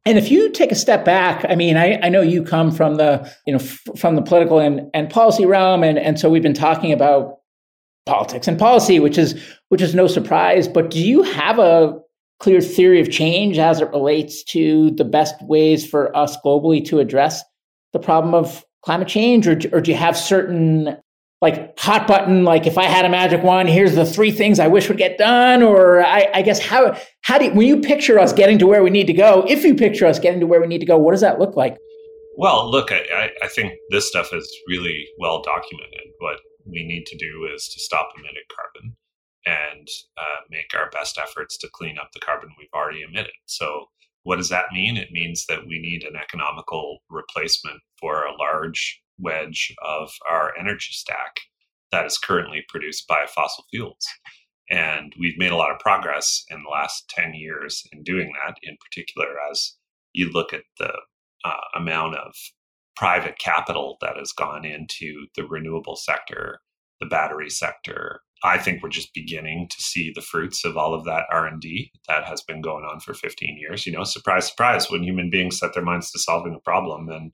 [0.05, 2.97] And if you take a step back, I mean, I, I know you come from
[2.97, 5.85] the, you know, f- from the political and, and policy realm.
[5.85, 7.39] And, and so we've been talking about
[8.07, 10.69] politics and policy, which is which is no surprise.
[10.69, 11.99] But do you have a
[12.41, 16.99] clear theory of change as it relates to the best ways for us globally to
[16.99, 17.43] address
[17.93, 20.97] the problem of climate change, or, or do you have certain
[21.41, 24.69] like hot button, like if I had a magic wand, here's the three things I
[24.69, 28.19] wish would get done, or I, I guess how how do you, when you picture
[28.19, 30.61] us getting to where we need to go, if you picture us getting to where
[30.61, 31.77] we need to go, what does that look like?
[32.37, 36.01] Well, look, I, I think this stuff is really well documented.
[36.19, 38.97] What we need to do is to stop emitting carbon
[39.45, 43.33] and uh, make our best efforts to clean up the carbon we've already emitted.
[43.47, 43.87] So,
[44.25, 44.97] what does that mean?
[44.97, 50.93] It means that we need an economical replacement for a large wedge of our energy
[50.93, 51.41] stack
[51.91, 54.07] that is currently produced by fossil fuels.
[54.71, 58.57] And we've made a lot of progress in the last 10 years in doing that,
[58.63, 59.77] in particular, as
[60.13, 60.93] you look at the
[61.45, 62.33] uh, amount of
[62.97, 66.61] private capital that has gone into the renewable sector,
[67.01, 68.21] the battery sector.
[68.45, 72.25] I think we're just beginning to see the fruits of all of that R&D that
[72.25, 73.87] has been going on for 15 years.
[73.87, 77.33] You know, surprise surprise when human beings set their minds to solving a problem and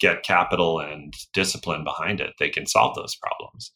[0.00, 3.72] get capital and discipline behind it, they can solve those problems.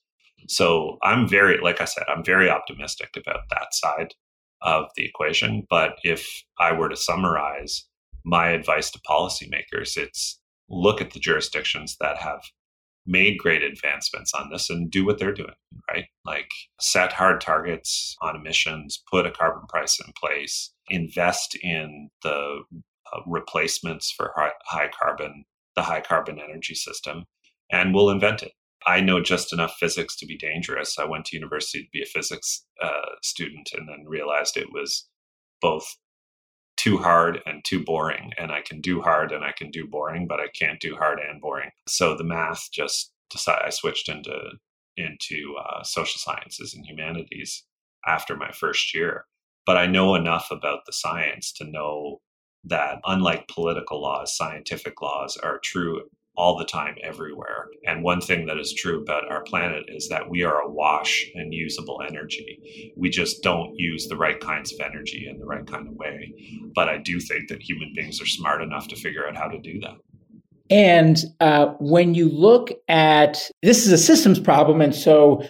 [0.48, 4.14] So, I'm very like I said, I'm very optimistic about that side
[4.62, 7.86] of the equation, but if I were to summarize
[8.24, 12.42] my advice to policymakers, it's look at the jurisdictions that have
[13.06, 15.54] made great advancements on this and do what they're doing,
[15.90, 16.06] right?
[16.24, 16.48] Like
[16.80, 22.62] set hard targets on emissions, put a carbon price in place, invest in the
[23.12, 25.44] uh, replacements for high, high carbon,
[25.76, 27.24] the high carbon energy system,
[27.70, 28.52] and we'll invent it.
[28.86, 30.98] I know just enough physics to be dangerous.
[30.98, 35.06] I went to university to be a physics uh, student and then realized it was
[35.60, 35.86] both
[36.84, 38.30] too hard and too boring.
[38.36, 41.18] And I can do hard and I can do boring, but I can't do hard
[41.18, 41.70] and boring.
[41.88, 44.50] So the math just decided I switched into
[44.98, 47.64] into uh, social sciences and humanities
[48.06, 49.24] after my first year.
[49.64, 52.20] But I know enough about the science to know
[52.64, 56.02] that unlike political laws, scientific laws are true
[56.36, 57.68] all the time, everywhere.
[57.86, 61.52] And one thing that is true about our planet is that we are awash in
[61.52, 62.92] usable energy.
[62.96, 66.34] We just don't use the right kinds of energy in the right kind of way.
[66.74, 69.60] But I do think that human beings are smart enough to figure out how to
[69.60, 69.96] do that.
[70.70, 75.46] And uh, when you look at this is a systems problem, and so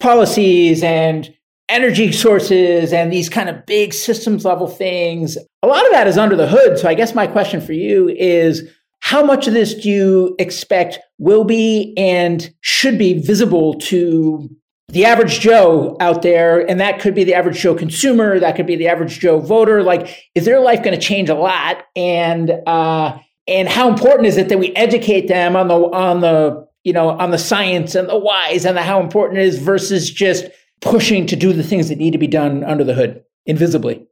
[0.00, 1.32] policies and
[1.68, 6.18] energy sources and these kind of big systems level things, a lot of that is
[6.18, 6.78] under the hood.
[6.78, 8.68] So I guess my question for you is
[9.06, 14.50] how much of this do you expect will be and should be visible to
[14.88, 16.68] the average Joe out there?
[16.68, 19.84] And that could be the average Joe consumer, that could be the average Joe voter.
[19.84, 21.84] Like, is their life going to change a lot?
[21.94, 23.16] And, uh,
[23.46, 27.10] and how important is it that we educate them on the on the you know
[27.10, 30.46] on the science and the whys and the how important it is versus just
[30.80, 34.04] pushing to do the things that need to be done under the hood invisibly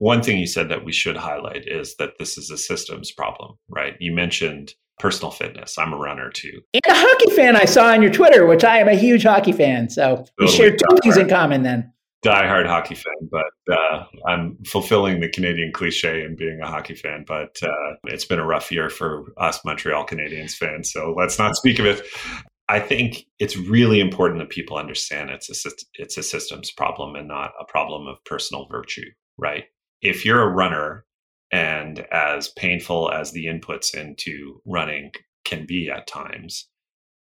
[0.00, 3.56] one thing you said that we should highlight is that this is a systems problem
[3.68, 7.86] right you mentioned personal fitness i'm a runner too and a hockey fan i saw
[7.86, 10.26] on your twitter which i am a huge hockey fan so totally.
[10.40, 11.92] we share two things in common then
[12.24, 17.24] diehard hockey fan, but uh, I'm fulfilling the Canadian cliche and being a hockey fan.
[17.26, 21.56] But uh, it's been a rough year for us Montreal Canadiens fans, so let's not
[21.56, 22.06] speak of it.
[22.68, 27.26] I think it's really important that people understand it's a it's a systems problem and
[27.26, 29.64] not a problem of personal virtue, right?
[30.02, 31.04] If you're a runner,
[31.52, 35.12] and as painful as the inputs into running
[35.44, 36.68] can be at times,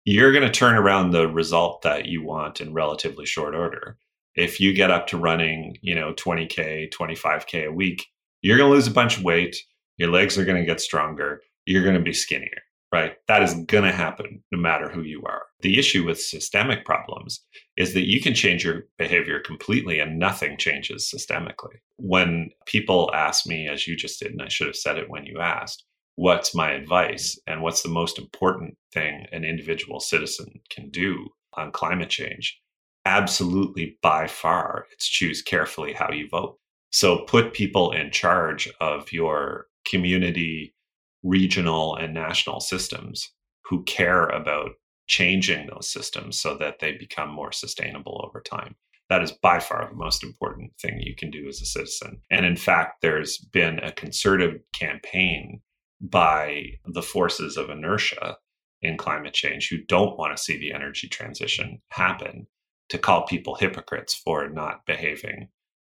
[0.04, 3.96] you're going to turn around the result that you want in relatively short order
[4.34, 8.06] if you get up to running, you know, 20K, 25K a week,
[8.42, 9.56] you're going to lose a bunch of weight.
[9.96, 11.42] Your legs are going to get stronger.
[11.66, 13.14] You're going to be skinnier, right?
[13.28, 15.42] That is going to happen no matter who you are.
[15.60, 17.44] The issue with systemic problems
[17.76, 21.76] is that you can change your behavior completely and nothing changes systemically.
[21.98, 25.24] When people ask me, as you just did, and I should have said it when
[25.24, 25.84] you asked,
[26.16, 31.72] what's my advice and what's the most important thing an individual citizen can do on
[31.72, 32.60] climate change?
[33.06, 36.58] absolutely by far it's choose carefully how you vote.
[36.90, 40.74] So put people in charge of your community,
[41.22, 43.32] regional, and national systems
[43.64, 44.70] who care about
[45.06, 48.76] changing those systems so that they become more sustainable over time.
[49.08, 52.20] That is by far the most important thing you can do as a citizen.
[52.30, 55.62] And in fact, there's been a concerted campaign
[56.00, 58.36] by the forces of inertia
[58.82, 62.46] in climate change who don't want to see the energy transition happen
[62.88, 65.48] to call people hypocrites for not behaving,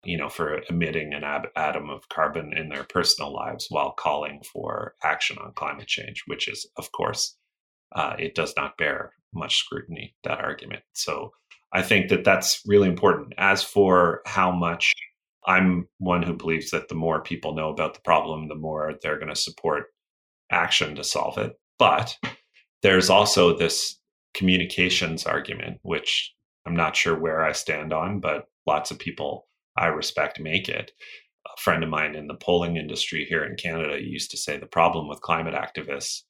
[0.05, 4.43] you know, for emitting an ab- atom of carbon in their personal lives while calling
[4.53, 7.37] for action on climate change, which is, of course,
[7.95, 10.83] uh, it does not bear much scrutiny, that argument.
[10.95, 11.33] So
[11.73, 13.35] I think that that's really important.
[13.39, 14.93] As for how much,
[15.47, 19.19] I'm one who believes that the more people know about the problem, the more they're
[19.19, 19.85] going to support
[20.51, 21.59] action to solve it.
[21.79, 22.17] But
[22.83, 23.99] there's also this
[24.35, 26.35] communications argument, which
[26.67, 30.93] I'm not sure where I stand on, but lots of people I respect make it.
[31.47, 34.67] A friend of mine in the polling industry here in Canada used to say the
[34.67, 36.23] problem with climate activists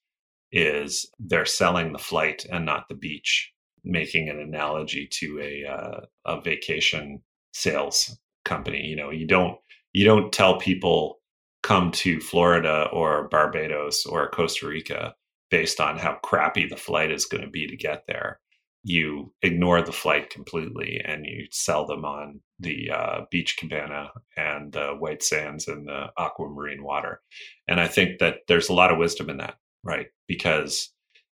[0.52, 3.52] is they're selling the flight and not the beach,
[3.84, 7.22] making an analogy to a uh, a vacation
[7.52, 8.82] sales company.
[8.84, 9.58] You know, you don't
[9.92, 11.20] you don't tell people
[11.62, 15.14] come to Florida or Barbados or Costa Rica
[15.50, 18.40] based on how crappy the flight is going to be to get there
[18.82, 24.72] you ignore the flight completely and you sell them on the uh, beach cabana and
[24.72, 27.20] the white sands and the aquamarine water.
[27.68, 30.06] And I think that there's a lot of wisdom in that, right?
[30.26, 30.92] Because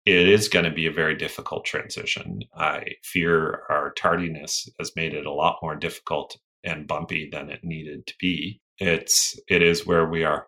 [0.06, 2.42] it is going to be a very difficult transition.
[2.56, 7.64] I fear our tardiness has made it a lot more difficult and bumpy than it
[7.64, 8.62] needed to be.
[8.78, 10.48] It's it is where we are.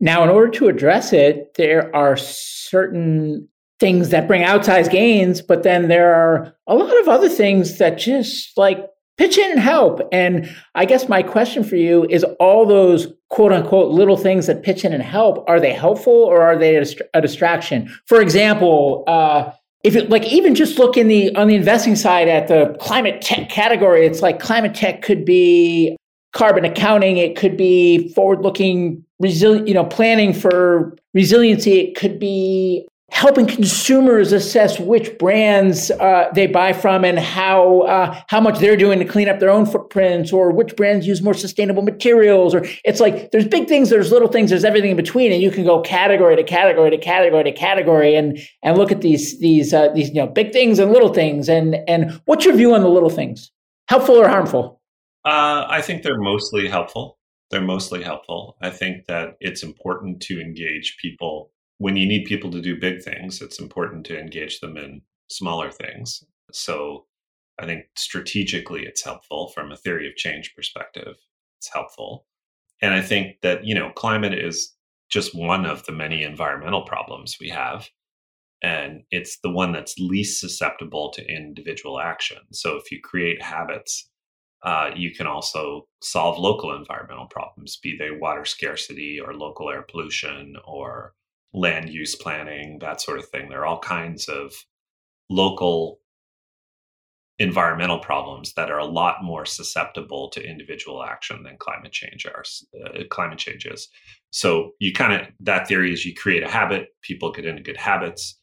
[0.00, 3.48] Now, in order to address it, there are certain
[3.80, 7.98] things that bring outsized gains, but then there are a lot of other things that
[7.98, 8.78] just like
[9.16, 10.00] pitch in and help.
[10.12, 14.62] And I guess my question for you is all those quote unquote little things that
[14.62, 17.92] pitch in and help, are they helpful or are they a, distraction?
[18.06, 19.50] For example, uh,
[19.82, 23.20] if it like even just look in the on the investing side at the climate
[23.20, 25.96] tech category, it's like climate tech could be
[26.32, 32.18] carbon accounting, it could be forward looking resilient, you know, planning for resiliency, it could
[32.18, 38.58] be helping consumers assess which brands uh, they buy from and how uh, how much
[38.58, 42.56] they're doing to clean up their own footprints, or which brands use more sustainable materials.
[42.56, 45.52] Or it's like there's big things, there's little things, there's everything in between, and you
[45.52, 49.72] can go category to category to category to category and and look at these these
[49.72, 51.48] uh, these you know big things and little things.
[51.48, 53.52] And and what's your view on the little things?
[53.88, 54.80] Helpful or harmful?
[55.24, 57.18] Uh, I think they're mostly helpful.
[57.50, 58.56] They're mostly helpful.
[58.60, 63.02] I think that it's important to engage people when you need people to do big
[63.02, 66.24] things, it's important to engage them in smaller things.
[66.52, 67.06] So
[67.58, 71.16] I think strategically it's helpful from a theory of change perspective.
[71.58, 72.26] It's helpful.
[72.82, 74.74] And I think that, you know, climate is
[75.10, 77.88] just one of the many environmental problems we have.
[78.64, 82.38] and it's the one that's least susceptible to individual action.
[82.52, 84.08] So if you create habits,
[84.62, 89.82] uh, you can also solve local environmental problems, be they water scarcity or local air
[89.82, 91.12] pollution or
[91.54, 93.48] land use planning, that sort of thing.
[93.48, 94.52] There are all kinds of
[95.30, 96.00] local
[97.38, 102.44] environmental problems that are a lot more susceptible to individual action than climate change are
[102.84, 103.88] uh, climate changes
[104.30, 107.76] so you kind of that theory is you create a habit people get into good
[107.76, 108.38] habits.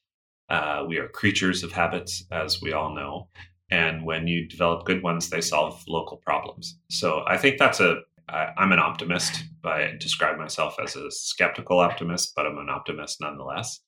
[0.50, 3.30] Uh, we are creatures of habits as we all know
[3.70, 6.78] and when you develop good ones they solve local problems.
[6.90, 11.80] So i think that's a I, i'm an optimist i describe myself as a skeptical
[11.80, 13.82] optimist but i'm an optimist nonetheless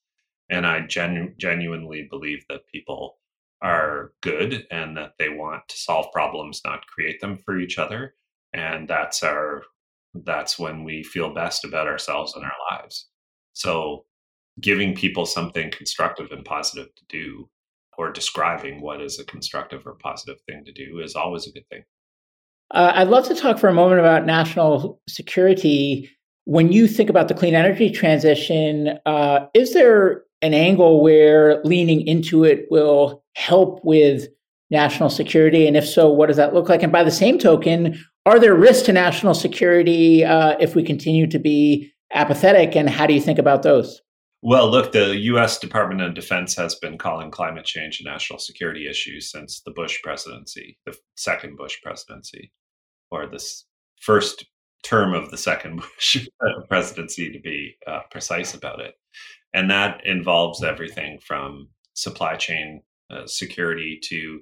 [0.49, 3.17] and i genu- genuinely believe that people
[3.63, 8.13] are good and that they want to solve problems, not create them for each other.
[8.53, 9.63] And that's our
[10.13, 13.07] that's when we feel best about ourselves and our lives.
[13.53, 14.05] So
[14.61, 17.49] giving people something constructive and positive to do
[17.97, 21.67] or describing what is a constructive or positive thing to do is always a good
[21.69, 21.83] thing.
[22.73, 26.09] Uh, I'd love to talk for a moment about national security.
[26.45, 32.05] When you think about the clean energy transition, uh, is there an angle where leaning
[32.05, 34.27] into it will help with
[34.71, 35.67] national security?
[35.67, 36.81] And if so, what does that look like?
[36.81, 41.27] And by the same token, are there risks to national security uh, if we continue
[41.27, 42.75] to be apathetic?
[42.75, 44.01] And how do you think about those?
[44.41, 45.59] Well, look, the U.S.
[45.59, 50.01] Department of Defense has been calling climate change a national security issue since the Bush
[50.03, 52.51] presidency, the second Bush presidency,
[53.13, 53.65] or this
[54.01, 54.45] first
[54.83, 56.27] term of the second Bush
[56.67, 58.95] presidency, to be uh, precise about it.
[59.53, 64.41] And that involves everything from supply chain uh, security to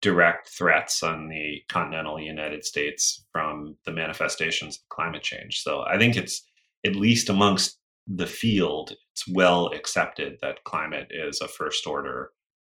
[0.00, 5.60] direct threats on the continental United States from the manifestations of climate change.
[5.60, 6.42] So I think it's
[6.84, 7.78] at least amongst
[8.08, 12.30] the field, it's well accepted that climate is a first order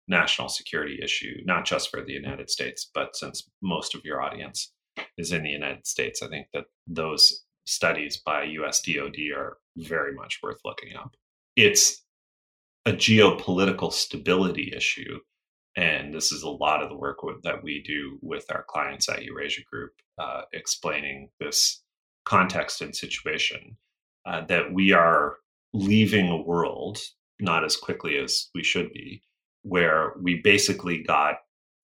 [0.09, 4.73] national security issue, not just for the United States, but since most of your audience
[5.17, 10.39] is in the United States, I think that those studies by USDOD are very much
[10.41, 11.15] worth looking up
[11.55, 12.03] it's
[12.85, 15.19] a geopolitical stability issue.
[15.75, 19.23] And this is a lot of the work that we do with our clients at
[19.23, 21.81] Eurasia Group, uh, explaining this
[22.25, 23.77] context and situation
[24.25, 25.37] uh, that we are
[25.73, 26.99] leaving a world,
[27.39, 29.21] not as quickly as we should be,
[29.63, 31.35] where we basically got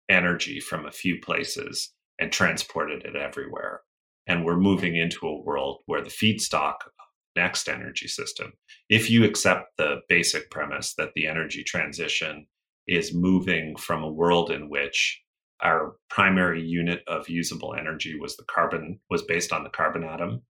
[0.10, 3.82] energy from a few places and transported it everywhere.
[4.28, 6.76] And we're moving into a world where the feedstock
[7.36, 8.54] next energy system.
[8.90, 12.46] If you accept the basic premise that the energy transition
[12.88, 15.22] is moving from a world in which
[15.62, 20.42] our primary unit of usable energy was the carbon was based on the carbon atom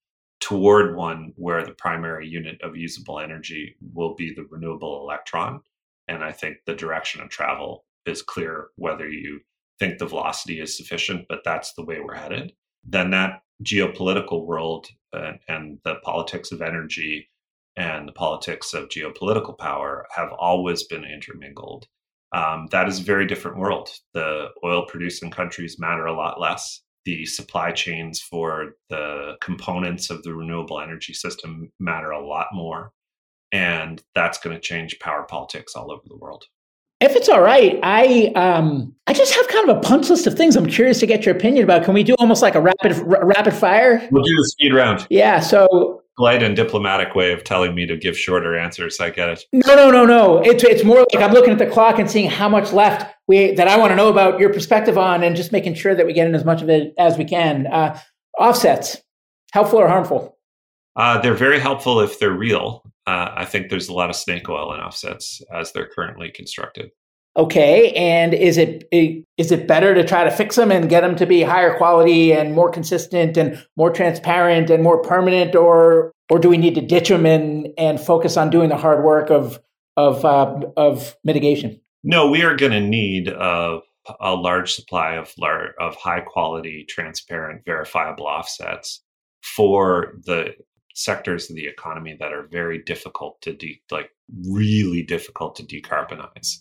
[0.40, 5.60] toward one where the primary unit of usable energy will be the renewable electron
[6.08, 9.38] and i think the direction of travel is clear whether you
[9.78, 12.52] think the velocity is sufficient but that's the way we're headed
[12.84, 17.28] then that geopolitical world and, and the politics of energy
[17.76, 21.86] and the politics of geopolitical power have always been intermingled.
[22.32, 23.90] Um, that is a very different world.
[24.14, 26.82] The oil producing countries matter a lot less.
[27.04, 32.92] The supply chains for the components of the renewable energy system matter a lot more.
[33.52, 36.44] And that's going to change power politics all over the world.
[37.02, 40.34] If it's all right, I um, I just have kind of a punch list of
[40.34, 41.82] things I'm curious to get your opinion about.
[41.82, 44.08] Can we do almost like a rapid r- rapid fire?
[44.12, 45.08] We'll do the speed round.
[45.10, 45.40] Yeah.
[45.40, 49.00] So polite and diplomatic way of telling me to give shorter answers.
[49.00, 49.44] I get it.
[49.52, 50.40] No, no, no, no.
[50.44, 53.52] It's it's more like I'm looking at the clock and seeing how much left we
[53.56, 56.12] that I want to know about your perspective on, and just making sure that we
[56.12, 57.66] get in as much of it as we can.
[57.66, 57.98] Uh,
[58.38, 59.02] offsets,
[59.52, 60.38] helpful or harmful?
[60.94, 62.84] Uh, they're very helpful if they're real.
[63.06, 66.90] Uh, I think there's a lot of snake oil in offsets as they're currently constructed.
[67.34, 71.16] Okay, and is it is it better to try to fix them and get them
[71.16, 76.38] to be higher quality and more consistent and more transparent and more permanent, or or
[76.38, 79.58] do we need to ditch them and and focus on doing the hard work of
[79.96, 81.80] of uh, of mitigation?
[82.04, 83.78] No, we are going to need a,
[84.20, 89.02] a large supply of lar- of high quality, transparent, verifiable offsets
[89.42, 90.54] for the
[90.94, 94.10] sectors of the economy that are very difficult to de- like
[94.48, 96.58] really difficult to decarbonize.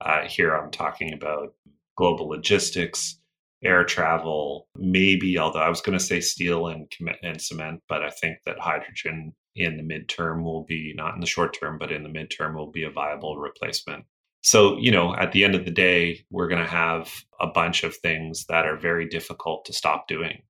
[0.00, 1.54] Uh, here I'm talking about
[1.96, 3.18] global logistics,
[3.62, 6.90] air travel, maybe, although I was going to say steel and,
[7.22, 11.26] and cement, but I think that hydrogen in the midterm will be, not in the
[11.26, 14.04] short term, but in the midterm will be a viable replacement.
[14.42, 17.10] So, you know, at the end of the day, we're going to have
[17.40, 20.42] a bunch of things that are very difficult to stop doing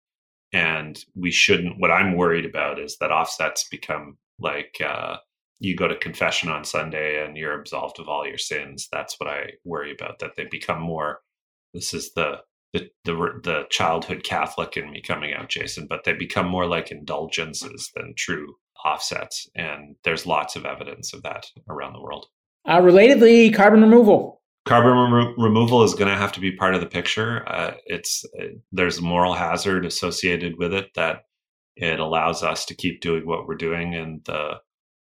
[0.55, 5.17] and we shouldn't what i'm worried about is that offsets become like uh,
[5.61, 8.89] you go to confession on Sunday and you're absolved of all your sins.
[8.93, 10.19] That's what I worry about.
[10.19, 11.21] That they become more.
[11.73, 12.41] This is the
[12.73, 15.87] the the, the childhood Catholic in me coming out, Jason.
[15.89, 21.23] But they become more like indulgences than true offsets, and there's lots of evidence of
[21.23, 22.27] that around the world.
[22.67, 24.43] Uh, relatedly, carbon removal.
[24.65, 27.47] Carbon remo- removal is going to have to be part of the picture.
[27.49, 31.25] Uh, it's uh, there's moral hazard associated with it that
[31.77, 34.55] it allows us to keep doing what we're doing, and the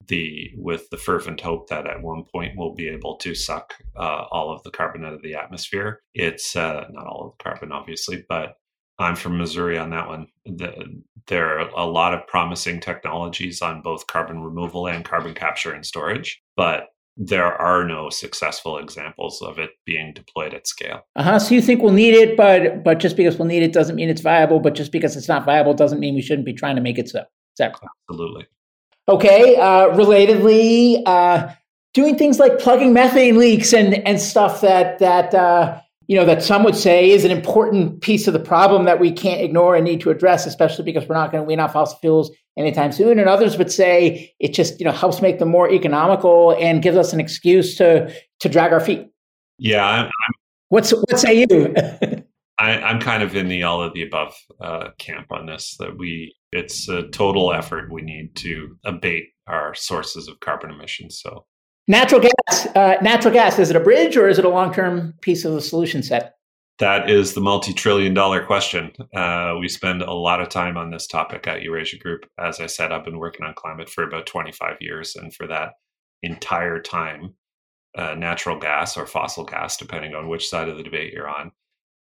[0.07, 4.25] the with the fervent hope that at one point we'll be able to suck uh,
[4.31, 6.01] all of the carbon out of the atmosphere.
[6.13, 8.57] It's uh, not all of the carbon, obviously, but
[8.99, 10.27] I'm from Missouri on that one.
[10.45, 15.73] The, there are a lot of promising technologies on both carbon removal and carbon capture
[15.73, 21.05] and storage, but there are no successful examples of it being deployed at scale.
[21.15, 21.37] Uh-huh.
[21.39, 24.09] So you think we'll need it, but but just because we'll need it doesn't mean
[24.09, 24.59] it's viable.
[24.59, 27.09] But just because it's not viable doesn't mean we shouldn't be trying to make it
[27.09, 27.23] so.
[27.53, 27.87] Exactly.
[28.09, 28.47] Absolutely.
[29.07, 29.55] Okay.
[29.57, 31.53] Uh, relatedly, uh,
[31.93, 36.43] doing things like plugging methane leaks and and stuff that that uh, you know that
[36.43, 39.85] some would say is an important piece of the problem that we can't ignore and
[39.85, 43.19] need to address, especially because we're not going to wean off fossil fuels anytime soon.
[43.19, 46.97] And others would say it just you know helps make them more economical and gives
[46.97, 49.07] us an excuse to to drag our feet.
[49.57, 50.33] Yeah, I'm, I'm,
[50.69, 51.75] what's what say you?
[52.59, 55.75] I, am kind of in the all of the above uh, camp on this.
[55.79, 61.19] That we it's a total effort we need to abate our sources of carbon emissions.
[61.21, 61.45] So
[61.87, 65.13] natural gas, uh, natural gas, is it a bridge or is it a long term
[65.21, 66.35] piece of the solution set?
[66.79, 68.91] That is the multi trillion dollar question.
[69.15, 72.25] Uh, we spend a lot of time on this topic at Eurasia Group.
[72.39, 75.15] As I said, I've been working on climate for about 25 years.
[75.15, 75.73] And for that
[76.23, 77.35] entire time,
[77.95, 81.51] uh, natural gas or fossil gas, depending on which side of the debate you're on,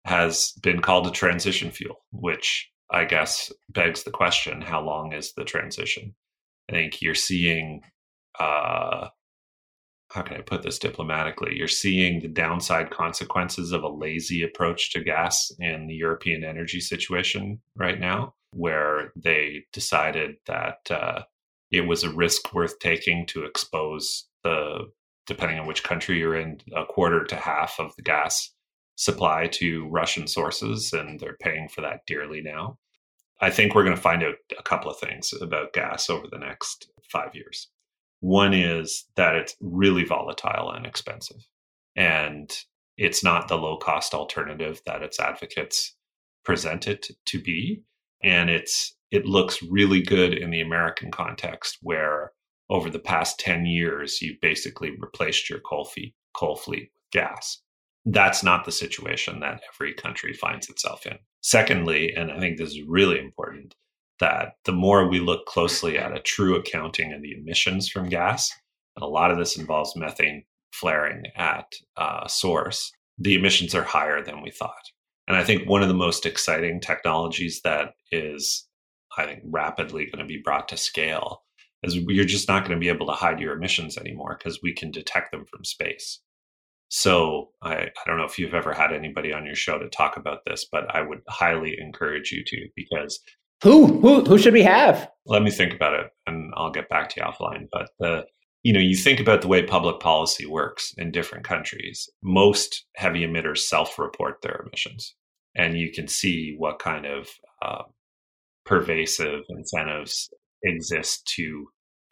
[0.06, 5.32] has been called a transition fuel, which I guess begs the question how long is
[5.34, 6.14] the transition?
[6.70, 7.82] I think you're seeing
[8.40, 9.08] uh,
[10.12, 11.56] how can I put this diplomatically?
[11.56, 16.80] You're seeing the downside consequences of a lazy approach to gas in the European energy
[16.80, 21.22] situation right now, where they decided that uh,
[21.70, 24.90] it was a risk worth taking to expose the,
[25.26, 28.50] depending on which country you're in, a quarter to half of the gas
[28.96, 32.78] supply to Russian sources, and they're paying for that dearly now.
[33.40, 36.38] I think we're going to find out a couple of things about gas over the
[36.38, 37.68] next five years.
[38.22, 41.44] One is that it's really volatile and expensive.
[41.96, 42.48] And
[42.96, 45.96] it's not the low cost alternative that its advocates
[46.44, 47.82] present it to be.
[48.22, 52.30] And it's it looks really good in the American context where
[52.70, 57.60] over the past 10 years you've basically replaced your coal fleet coal fleet with gas.
[58.04, 61.18] That's not the situation that every country finds itself in.
[61.40, 63.74] Secondly, and I think this is really important,
[64.22, 68.48] that the more we look closely at a true accounting of the emissions from gas,
[68.94, 71.66] and a lot of this involves methane flaring at
[71.96, 74.84] uh, source, the emissions are higher than we thought.
[75.26, 78.68] And I think one of the most exciting technologies that is,
[79.18, 81.42] I think, rapidly going to be brought to scale
[81.82, 84.72] is you're just not going to be able to hide your emissions anymore because we
[84.72, 86.20] can detect them from space.
[86.90, 90.16] So I, I don't know if you've ever had anybody on your show to talk
[90.16, 93.18] about this, but I would highly encourage you to because
[93.62, 95.08] who who who should we have?
[95.26, 97.68] Let me think about it, and I'll get back to you offline.
[97.70, 98.24] But the
[98.62, 102.08] you know, you think about the way public policy works in different countries.
[102.22, 105.14] Most heavy emitters self-report their emissions,
[105.56, 107.28] and you can see what kind of
[107.60, 107.82] uh,
[108.64, 110.28] pervasive incentives
[110.62, 111.66] exist to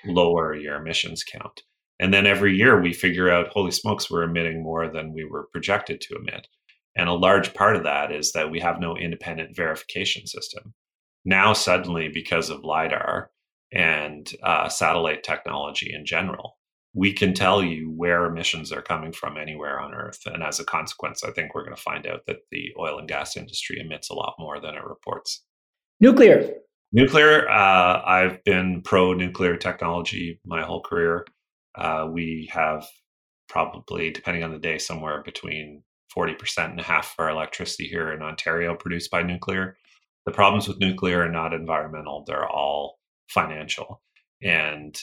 [0.06, 1.62] lower your emissions count.
[2.00, 5.48] And then every year we figure out, holy smokes, we're emitting more than we were
[5.52, 6.46] projected to emit.
[6.96, 10.74] And a large part of that is that we have no independent verification system.
[11.24, 13.30] Now, suddenly, because of LIDAR
[13.72, 16.58] and uh, satellite technology in general,
[16.92, 20.20] we can tell you where emissions are coming from anywhere on Earth.
[20.26, 23.08] And as a consequence, I think we're going to find out that the oil and
[23.08, 25.44] gas industry emits a lot more than it reports.
[26.00, 26.52] Nuclear.
[26.92, 31.24] Nuclear, uh, I've been pro nuclear technology my whole career.
[31.76, 32.84] Uh, we have
[33.48, 35.84] probably, depending on the day, somewhere between
[36.16, 39.76] 40% and half of our electricity here in Ontario produced by nuclear
[40.30, 44.00] the problems with nuclear are not environmental, they're all financial.
[44.42, 44.96] And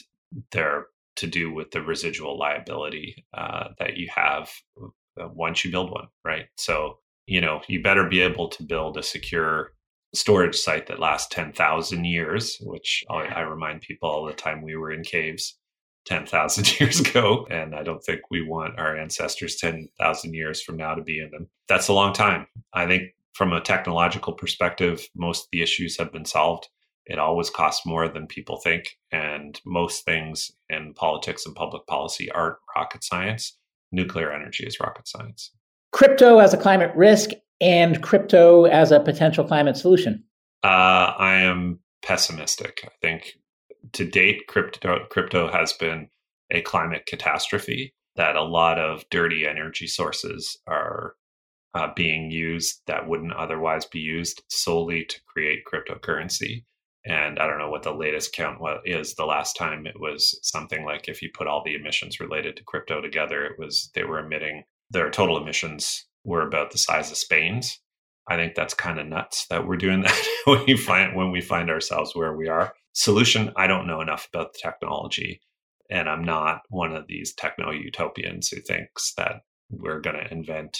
[0.52, 4.50] they're to do with the residual liability uh, that you have
[4.80, 6.46] uh, once you build one, right?
[6.56, 9.72] So, you know, you better be able to build a secure
[10.14, 14.76] storage site that lasts 10,000 years, which I, I remind people all the time we
[14.76, 15.58] were in caves
[16.06, 17.46] 10,000 years ago.
[17.50, 21.30] And I don't think we want our ancestors 10,000 years from now to be in
[21.30, 21.48] them.
[21.68, 22.46] That's a long time.
[22.72, 26.68] I think from a technological perspective, most of the issues have been solved.
[27.06, 28.96] It always costs more than people think.
[29.10, 33.56] And most things in politics and public policy aren't rocket science.
[33.92, 35.52] Nuclear energy is rocket science.
[35.92, 40.24] Crypto as a climate risk and crypto as a potential climate solution?
[40.62, 42.80] Uh, I am pessimistic.
[42.84, 43.38] I think
[43.92, 46.08] to date, crypto, crypto has been
[46.50, 51.14] a climate catastrophe that a lot of dirty energy sources are
[51.74, 56.64] uh, being used that wouldn't otherwise be used solely to create cryptocurrency.
[57.04, 59.14] And I don't know what the latest count is.
[59.14, 62.64] The last time it was something like if you put all the emissions related to
[62.64, 67.16] crypto together, it was they were emitting their total emissions were about the size of
[67.16, 67.80] Spain's.
[68.28, 71.40] I think that's kind of nuts that we're doing that when we find when we
[71.40, 72.74] find ourselves where we are.
[72.92, 75.40] Solution, I don't know enough about the technology.
[75.90, 80.78] And I'm not one of these techno utopians who thinks that we're going to invent,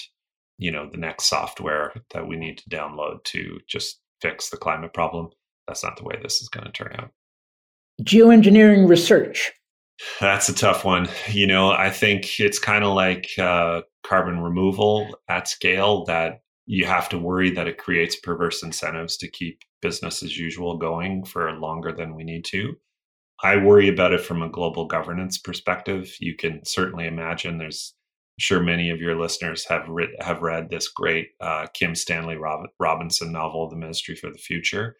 [0.59, 4.93] you know, the next software that we need to download to just fix the climate
[4.93, 5.29] problem.
[5.67, 7.11] That's not the way this is going to turn out.
[8.03, 9.53] Geoengineering research.
[10.19, 11.07] That's a tough one.
[11.29, 16.85] You know, I think it's kind of like uh, carbon removal at scale that you
[16.85, 21.51] have to worry that it creates perverse incentives to keep business as usual going for
[21.53, 22.75] longer than we need to.
[23.41, 26.13] I worry about it from a global governance perspective.
[26.19, 27.93] You can certainly imagine there's
[28.39, 32.69] sure many of your listeners have read have read this great uh, Kim Stanley Rob-
[32.79, 34.97] Robinson novel, The Ministry for the Future.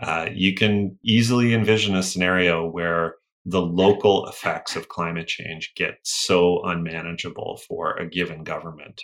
[0.00, 5.98] Uh, you can easily envision a scenario where the local effects of climate change get
[6.04, 9.02] so unmanageable for a given government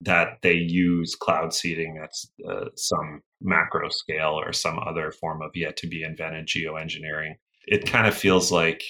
[0.00, 2.10] that they use cloud seeding at
[2.50, 7.34] uh, some macro scale or some other form of yet to be invented geoengineering
[7.66, 8.82] it kind of feels like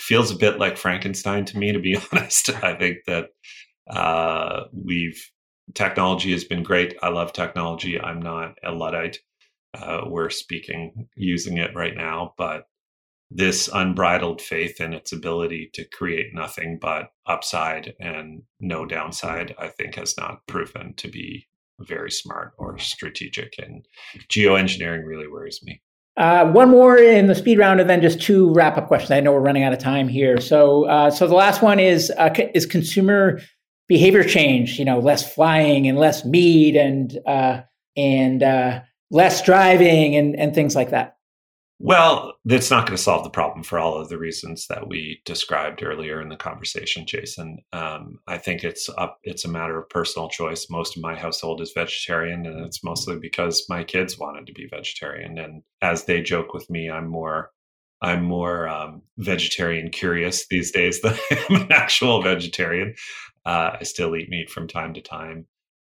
[0.00, 2.50] feels a bit like Frankenstein to me, to be honest.
[2.62, 3.26] I think that
[3.90, 5.22] uh, we've
[5.74, 6.96] technology has been great.
[7.02, 8.00] I love technology.
[8.00, 9.18] I'm not a luddite.
[9.74, 12.64] Uh, we're speaking using it right now, but
[13.30, 19.68] this unbridled faith in its ability to create nothing but upside and no downside, I
[19.68, 21.46] think, has not proven to be
[21.80, 23.54] very smart or strategic.
[23.58, 23.84] And
[24.30, 25.82] geoengineering really worries me.
[26.16, 29.12] Uh, one more in the speed round, and then just two wrap up questions.
[29.12, 30.40] I know we're running out of time here.
[30.40, 33.40] So, uh, so the last one is uh, is consumer
[33.88, 34.78] behavior change.
[34.78, 37.62] You know, less flying and less meat and uh,
[37.96, 38.80] and uh,
[39.10, 41.18] less driving and and things like that.
[41.80, 45.20] Well, that's not going to solve the problem for all of the reasons that we
[45.24, 47.58] described earlier in the conversation, Jason.
[47.72, 49.20] Um, I think it's up.
[49.22, 50.68] It's a matter of personal choice.
[50.70, 54.66] Most of my household is vegetarian, and it's mostly because my kids wanted to be
[54.66, 55.38] vegetarian.
[55.38, 57.52] And as they joke with me, I'm more
[58.00, 61.14] I'm more um, vegetarian curious these days than
[61.50, 62.94] I'm an actual vegetarian.
[63.44, 65.46] Uh, I still eat meat from time to time.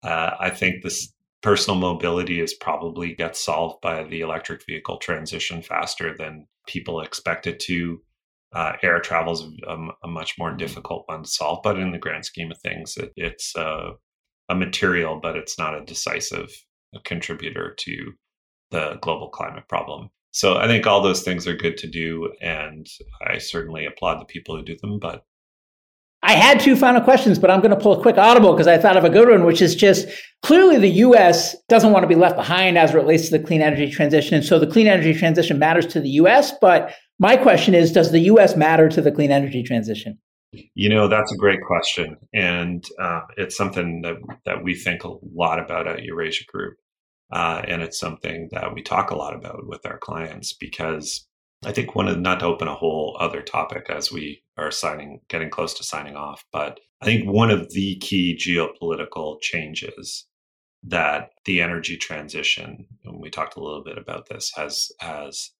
[0.02, 5.62] Uh, I think this personal mobility is probably gets solved by the electric vehicle transition
[5.62, 8.00] faster than people expect it to.
[8.52, 11.98] Uh, air travel is a, a, much more difficult one to solve, but in the
[11.98, 13.90] grand scheme of things, it, it's uh,
[14.48, 16.50] a material, but it's not a decisive
[17.04, 18.12] contributor to
[18.70, 20.10] the global climate problem.
[20.32, 22.86] So I think all those things are good to do, and
[23.26, 24.98] I certainly applaud the people who do them.
[24.98, 25.24] But
[26.22, 28.78] I had two final questions, but I'm going to pull a quick audible because I
[28.78, 30.06] thought of a good one, which is just
[30.42, 31.56] clearly the U.S.
[31.68, 34.34] doesn't want to be left behind as it relates to the clean energy transition.
[34.34, 36.52] And so the clean energy transition matters to the U.S.
[36.60, 38.54] But my question is, does the U.S.
[38.54, 40.18] matter to the clean energy transition?
[40.74, 42.16] You know, that's a great question.
[42.34, 46.76] And uh, it's something that, that we think a lot about at Eurasia Group.
[47.32, 51.26] Uh, and it's something that we talk a lot about with our clients because
[51.64, 55.20] I think one of not to open a whole other topic as we are signing,
[55.28, 60.26] getting close to signing off, but I think one of the key geopolitical changes
[60.84, 65.50] that the energy transition, and we talked a little bit about this, has has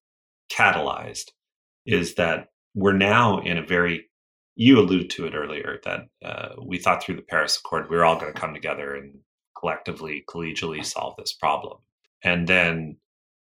[0.51, 1.31] catalyzed
[1.85, 4.05] is that we're now in a very
[4.55, 8.05] you alluded to it earlier that uh, we thought through the Paris Accord we were
[8.05, 9.19] all going to come together and
[9.61, 11.77] collectively, collegially solve this problem.
[12.23, 12.97] And then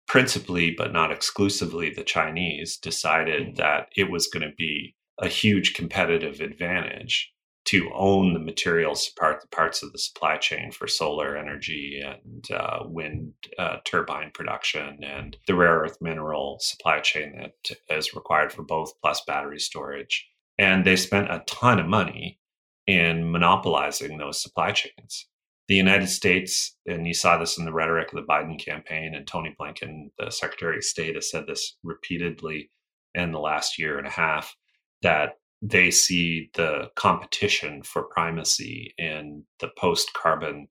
[0.06, 3.54] principally, but not exclusively, the Chinese decided mm-hmm.
[3.56, 7.32] that it was going to be a huge competitive advantage
[7.66, 12.80] to own the materials part, parts of the supply chain for solar energy and uh,
[12.84, 18.62] wind uh, turbine production and the rare earth mineral supply chain that is required for
[18.62, 20.28] both plus battery storage.
[20.58, 22.38] And they spent a ton of money
[22.86, 25.26] in monopolizing those supply chains
[25.68, 29.26] the United States, and you saw this in the rhetoric of the Biden campaign, and
[29.26, 32.70] Tony Blinken, the Secretary of State, has said this repeatedly
[33.14, 34.54] in the last year and a half
[35.02, 40.68] that they see the competition for primacy in the post carbon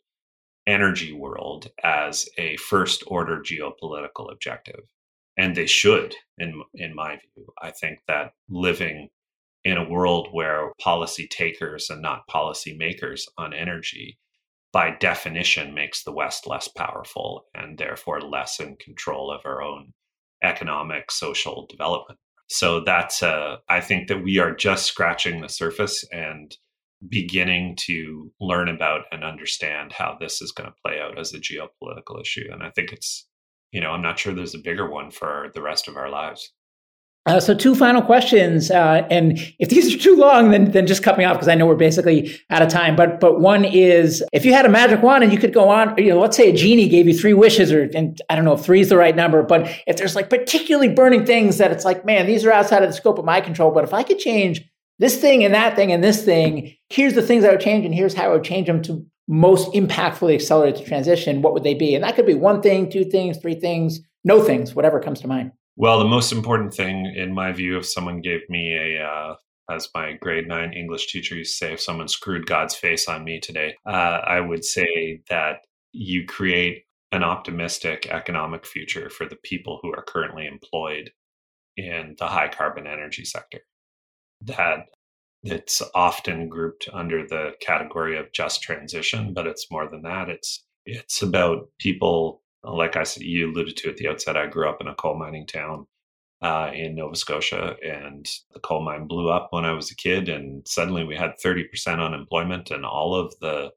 [0.67, 4.81] energy world as a first order geopolitical objective.
[5.37, 7.47] and they should, in in my view.
[7.61, 9.09] I think that living
[9.63, 14.19] in a world where policy takers and not policy makers on energy
[14.74, 19.93] by definition makes the West less powerful and therefore less in control of our own
[20.43, 22.19] economic, social development.
[22.49, 26.55] So that's, uh, I think that we are just scratching the surface and
[27.07, 31.39] beginning to learn about and understand how this is going to play out as a
[31.39, 32.47] geopolitical issue.
[32.51, 33.28] And I think it's,
[33.71, 36.51] you know, I'm not sure there's a bigger one for the rest of our lives.
[37.26, 41.03] Uh, so two final questions, uh, and if these are too long, then then just
[41.03, 42.97] cut me off because I know we're basically out of time.
[42.97, 45.97] But but one is if you had a magic wand and you could go on,
[45.97, 48.53] you know, let's say a genie gave you three wishes, or and I don't know
[48.53, 51.86] if three is the right number, but if there's like particularly burning things that it's
[51.86, 53.71] like, man, these are outside of the scope of my control.
[53.71, 54.61] But if I could change
[54.99, 57.95] this thing and that thing and this thing, here's the things I would change, and
[57.95, 61.41] here's how I would change them to most impactfully accelerate the transition.
[61.41, 61.95] What would they be?
[61.95, 65.28] And that could be one thing, two things, three things, no things, whatever comes to
[65.30, 65.53] mind.
[65.76, 69.36] Well, the most important thing, in my view, if someone gave me a, uh,
[69.71, 73.24] as my grade nine English teacher used to say, if someone screwed God's face on
[73.24, 79.38] me today, uh, I would say that you create an optimistic economic future for the
[79.43, 81.11] people who are currently employed
[81.78, 83.61] in the high carbon energy sector.
[84.41, 84.88] That
[85.43, 90.30] it's often grouped under the category of just transition, but it's more than that.
[90.30, 94.70] It's it's about people like I said, you alluded to at the outset, I grew
[94.70, 95.88] up in a coal mining town
[96.41, 100.30] uh, in Nova Scotia, and the coal mine blew up when I was a kid,
[100.30, 103.72] and suddenly we had 30% unemployment and all of the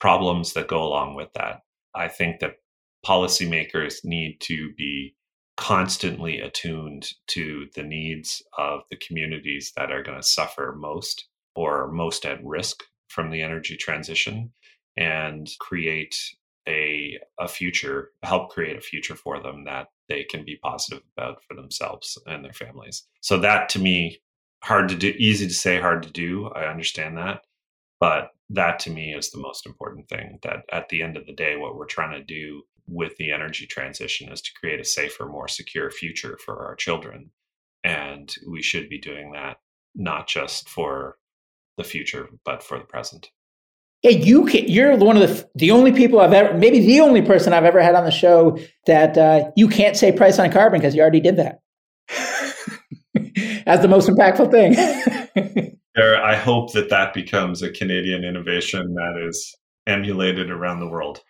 [0.00, 1.60] problems that go along with that.
[1.94, 2.56] I think that
[3.04, 5.14] policymakers need to be
[5.56, 11.26] constantly attuned to the needs of the communities that are going to suffer most
[11.56, 14.52] or most at risk from the energy transition
[14.96, 16.16] and create
[16.68, 21.42] a a future, help create a future for them that they can be positive about
[21.44, 23.04] for themselves and their families.
[23.20, 24.20] So that to me,
[24.62, 26.48] hard to do, easy to say, hard to do.
[26.48, 27.42] I understand that,
[28.00, 30.38] but that to me is the most important thing.
[30.42, 33.66] That at the end of the day, what we're trying to do with the energy
[33.66, 37.30] transition is to create a safer, more secure future for our children,
[37.84, 39.58] and we should be doing that
[39.94, 41.18] not just for
[41.76, 43.30] the future, but for the present.
[44.02, 47.20] Yeah, you can, you're one of the the only people I've ever, maybe the only
[47.20, 50.78] person I've ever had on the show that uh, you can't say price on carbon
[50.78, 51.60] because you already did that.
[53.66, 54.74] As the most impactful thing.
[55.94, 59.54] there, I hope that that becomes a Canadian innovation that is
[59.86, 61.20] emulated around the world.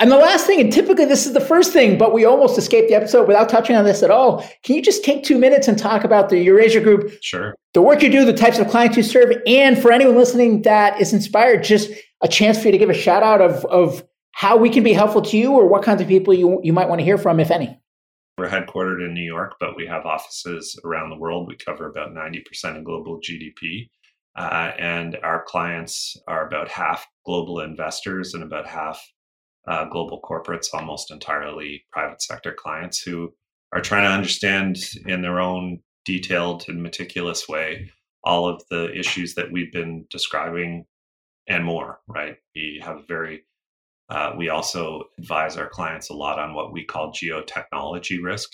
[0.00, 2.88] And the last thing, and typically this is the first thing, but we almost escaped
[2.88, 4.48] the episode without touching on this at all.
[4.62, 7.10] Can you just take two minutes and talk about the Eurasia Group?
[7.20, 7.54] Sure.
[7.74, 11.00] The work you do, the types of clients you serve, and for anyone listening that
[11.00, 11.90] is inspired, just
[12.22, 14.92] a chance for you to give a shout out of, of how we can be
[14.92, 17.40] helpful to you or what kinds of people you, you might want to hear from,
[17.40, 17.80] if any.
[18.36, 21.48] We're headquartered in New York, but we have offices around the world.
[21.48, 23.88] We cover about 90% of global GDP.
[24.36, 29.04] Uh, and our clients are about half global investors and about half
[29.66, 33.32] uh, global corporates, almost entirely private sector clients who
[33.72, 37.90] are trying to understand in their own detailed and meticulous way
[38.24, 40.84] all of the issues that we've been describing
[41.48, 42.36] and more, right?
[42.54, 43.44] We have very,
[44.08, 48.50] uh, we also advise our clients a lot on what we call geotechnology risk,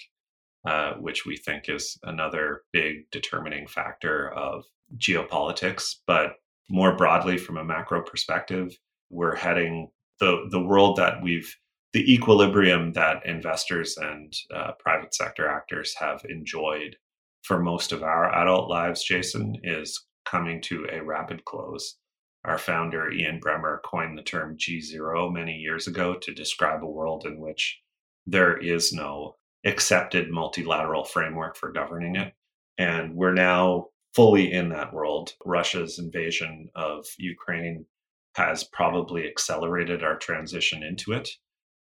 [0.66, 4.64] uh, which we think is another big determining factor of
[4.96, 5.96] geopolitics.
[6.06, 6.36] But
[6.70, 8.76] more broadly, from a macro perspective,
[9.10, 9.90] we're heading
[10.20, 11.54] the the world that we've
[11.92, 16.96] the equilibrium that investors and uh, private sector actors have enjoyed
[17.42, 21.96] for most of our adult lives, Jason, is coming to a rapid close.
[22.44, 27.24] Our founder, Ian Bremmer, coined the term G0 many years ago to describe a world
[27.26, 27.80] in which
[28.26, 32.34] there is no accepted multilateral framework for governing it.
[32.76, 35.32] And we're now fully in that world.
[35.44, 37.86] Russia's invasion of Ukraine
[38.34, 41.30] has probably accelerated our transition into it.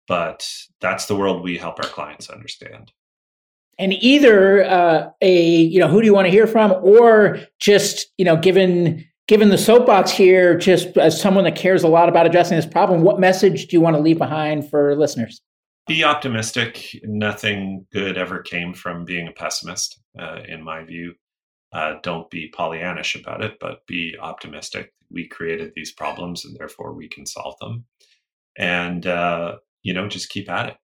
[0.08, 0.48] But
[0.80, 2.90] that's the world we help our clients understand.
[3.78, 8.08] And either uh, a you know who do you want to hear from, or just
[8.18, 12.26] you know given given the soapbox here, just as someone that cares a lot about
[12.26, 15.40] addressing this problem, what message do you want to leave behind for listeners?
[15.86, 16.98] Be optimistic.
[17.04, 21.14] Nothing good ever came from being a pessimist, uh, in my view.
[21.72, 26.92] Uh, don't be Pollyannish about it, but be optimistic we created these problems and therefore
[26.92, 27.84] we can solve them.
[28.58, 30.76] And, uh, you know, just keep at it.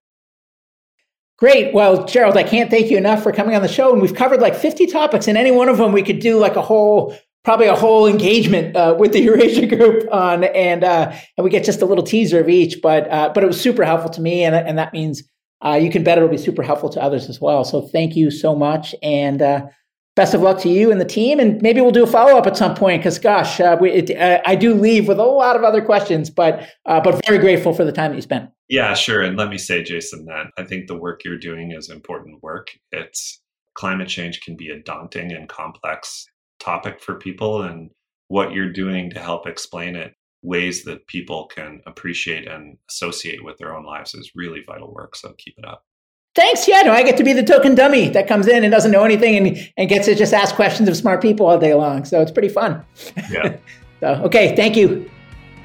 [1.36, 1.74] Great.
[1.74, 3.92] Well, Gerald, I can't thank you enough for coming on the show.
[3.92, 6.57] And we've covered like 50 topics, and any one of them we could do like
[6.57, 7.14] a whole,
[7.47, 11.64] probably a whole engagement uh, with the Eurasia Group on, and uh, and we get
[11.64, 12.82] just a little teaser of each.
[12.82, 15.22] But uh, but it was super helpful to me, and and that means
[15.64, 17.64] uh, you can bet it'll be super helpful to others as well.
[17.64, 18.94] So thank you so much.
[19.03, 19.66] And uh,
[20.16, 21.40] best of luck to you and the team.
[21.40, 24.42] And maybe we'll do a follow up at some point because, gosh, uh, we, it,
[24.47, 27.92] I do leave with a lot of other questions, but but very grateful for the
[27.92, 28.51] time that you spent.
[28.68, 29.22] Yeah, sure.
[29.22, 32.68] And let me say, Jason, that I think the work you're doing is important work.
[32.90, 33.40] It's
[33.74, 36.26] climate change can be a daunting and complex
[36.59, 37.90] topic for people, and
[38.28, 43.57] what you're doing to help explain it ways that people can appreciate and associate with
[43.59, 45.16] their own lives is really vital work.
[45.16, 45.82] So keep it up
[46.36, 46.68] thanks.
[46.68, 49.02] Yeah, no, I get to be the token dummy that comes in and doesn't know
[49.02, 52.04] anything and, and gets to just ask questions of smart people all day long.
[52.04, 52.84] So it's pretty fun.
[53.30, 53.57] Yeah.
[54.00, 54.54] so, okay.
[54.54, 55.11] Thank you.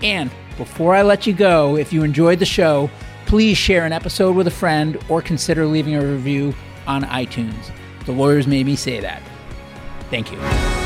[0.01, 2.89] And before I let you go, if you enjoyed the show,
[3.26, 6.53] please share an episode with a friend or consider leaving a review
[6.88, 7.71] on iTunes.
[8.05, 9.21] The lawyers made me say that.
[10.09, 10.84] Thank you.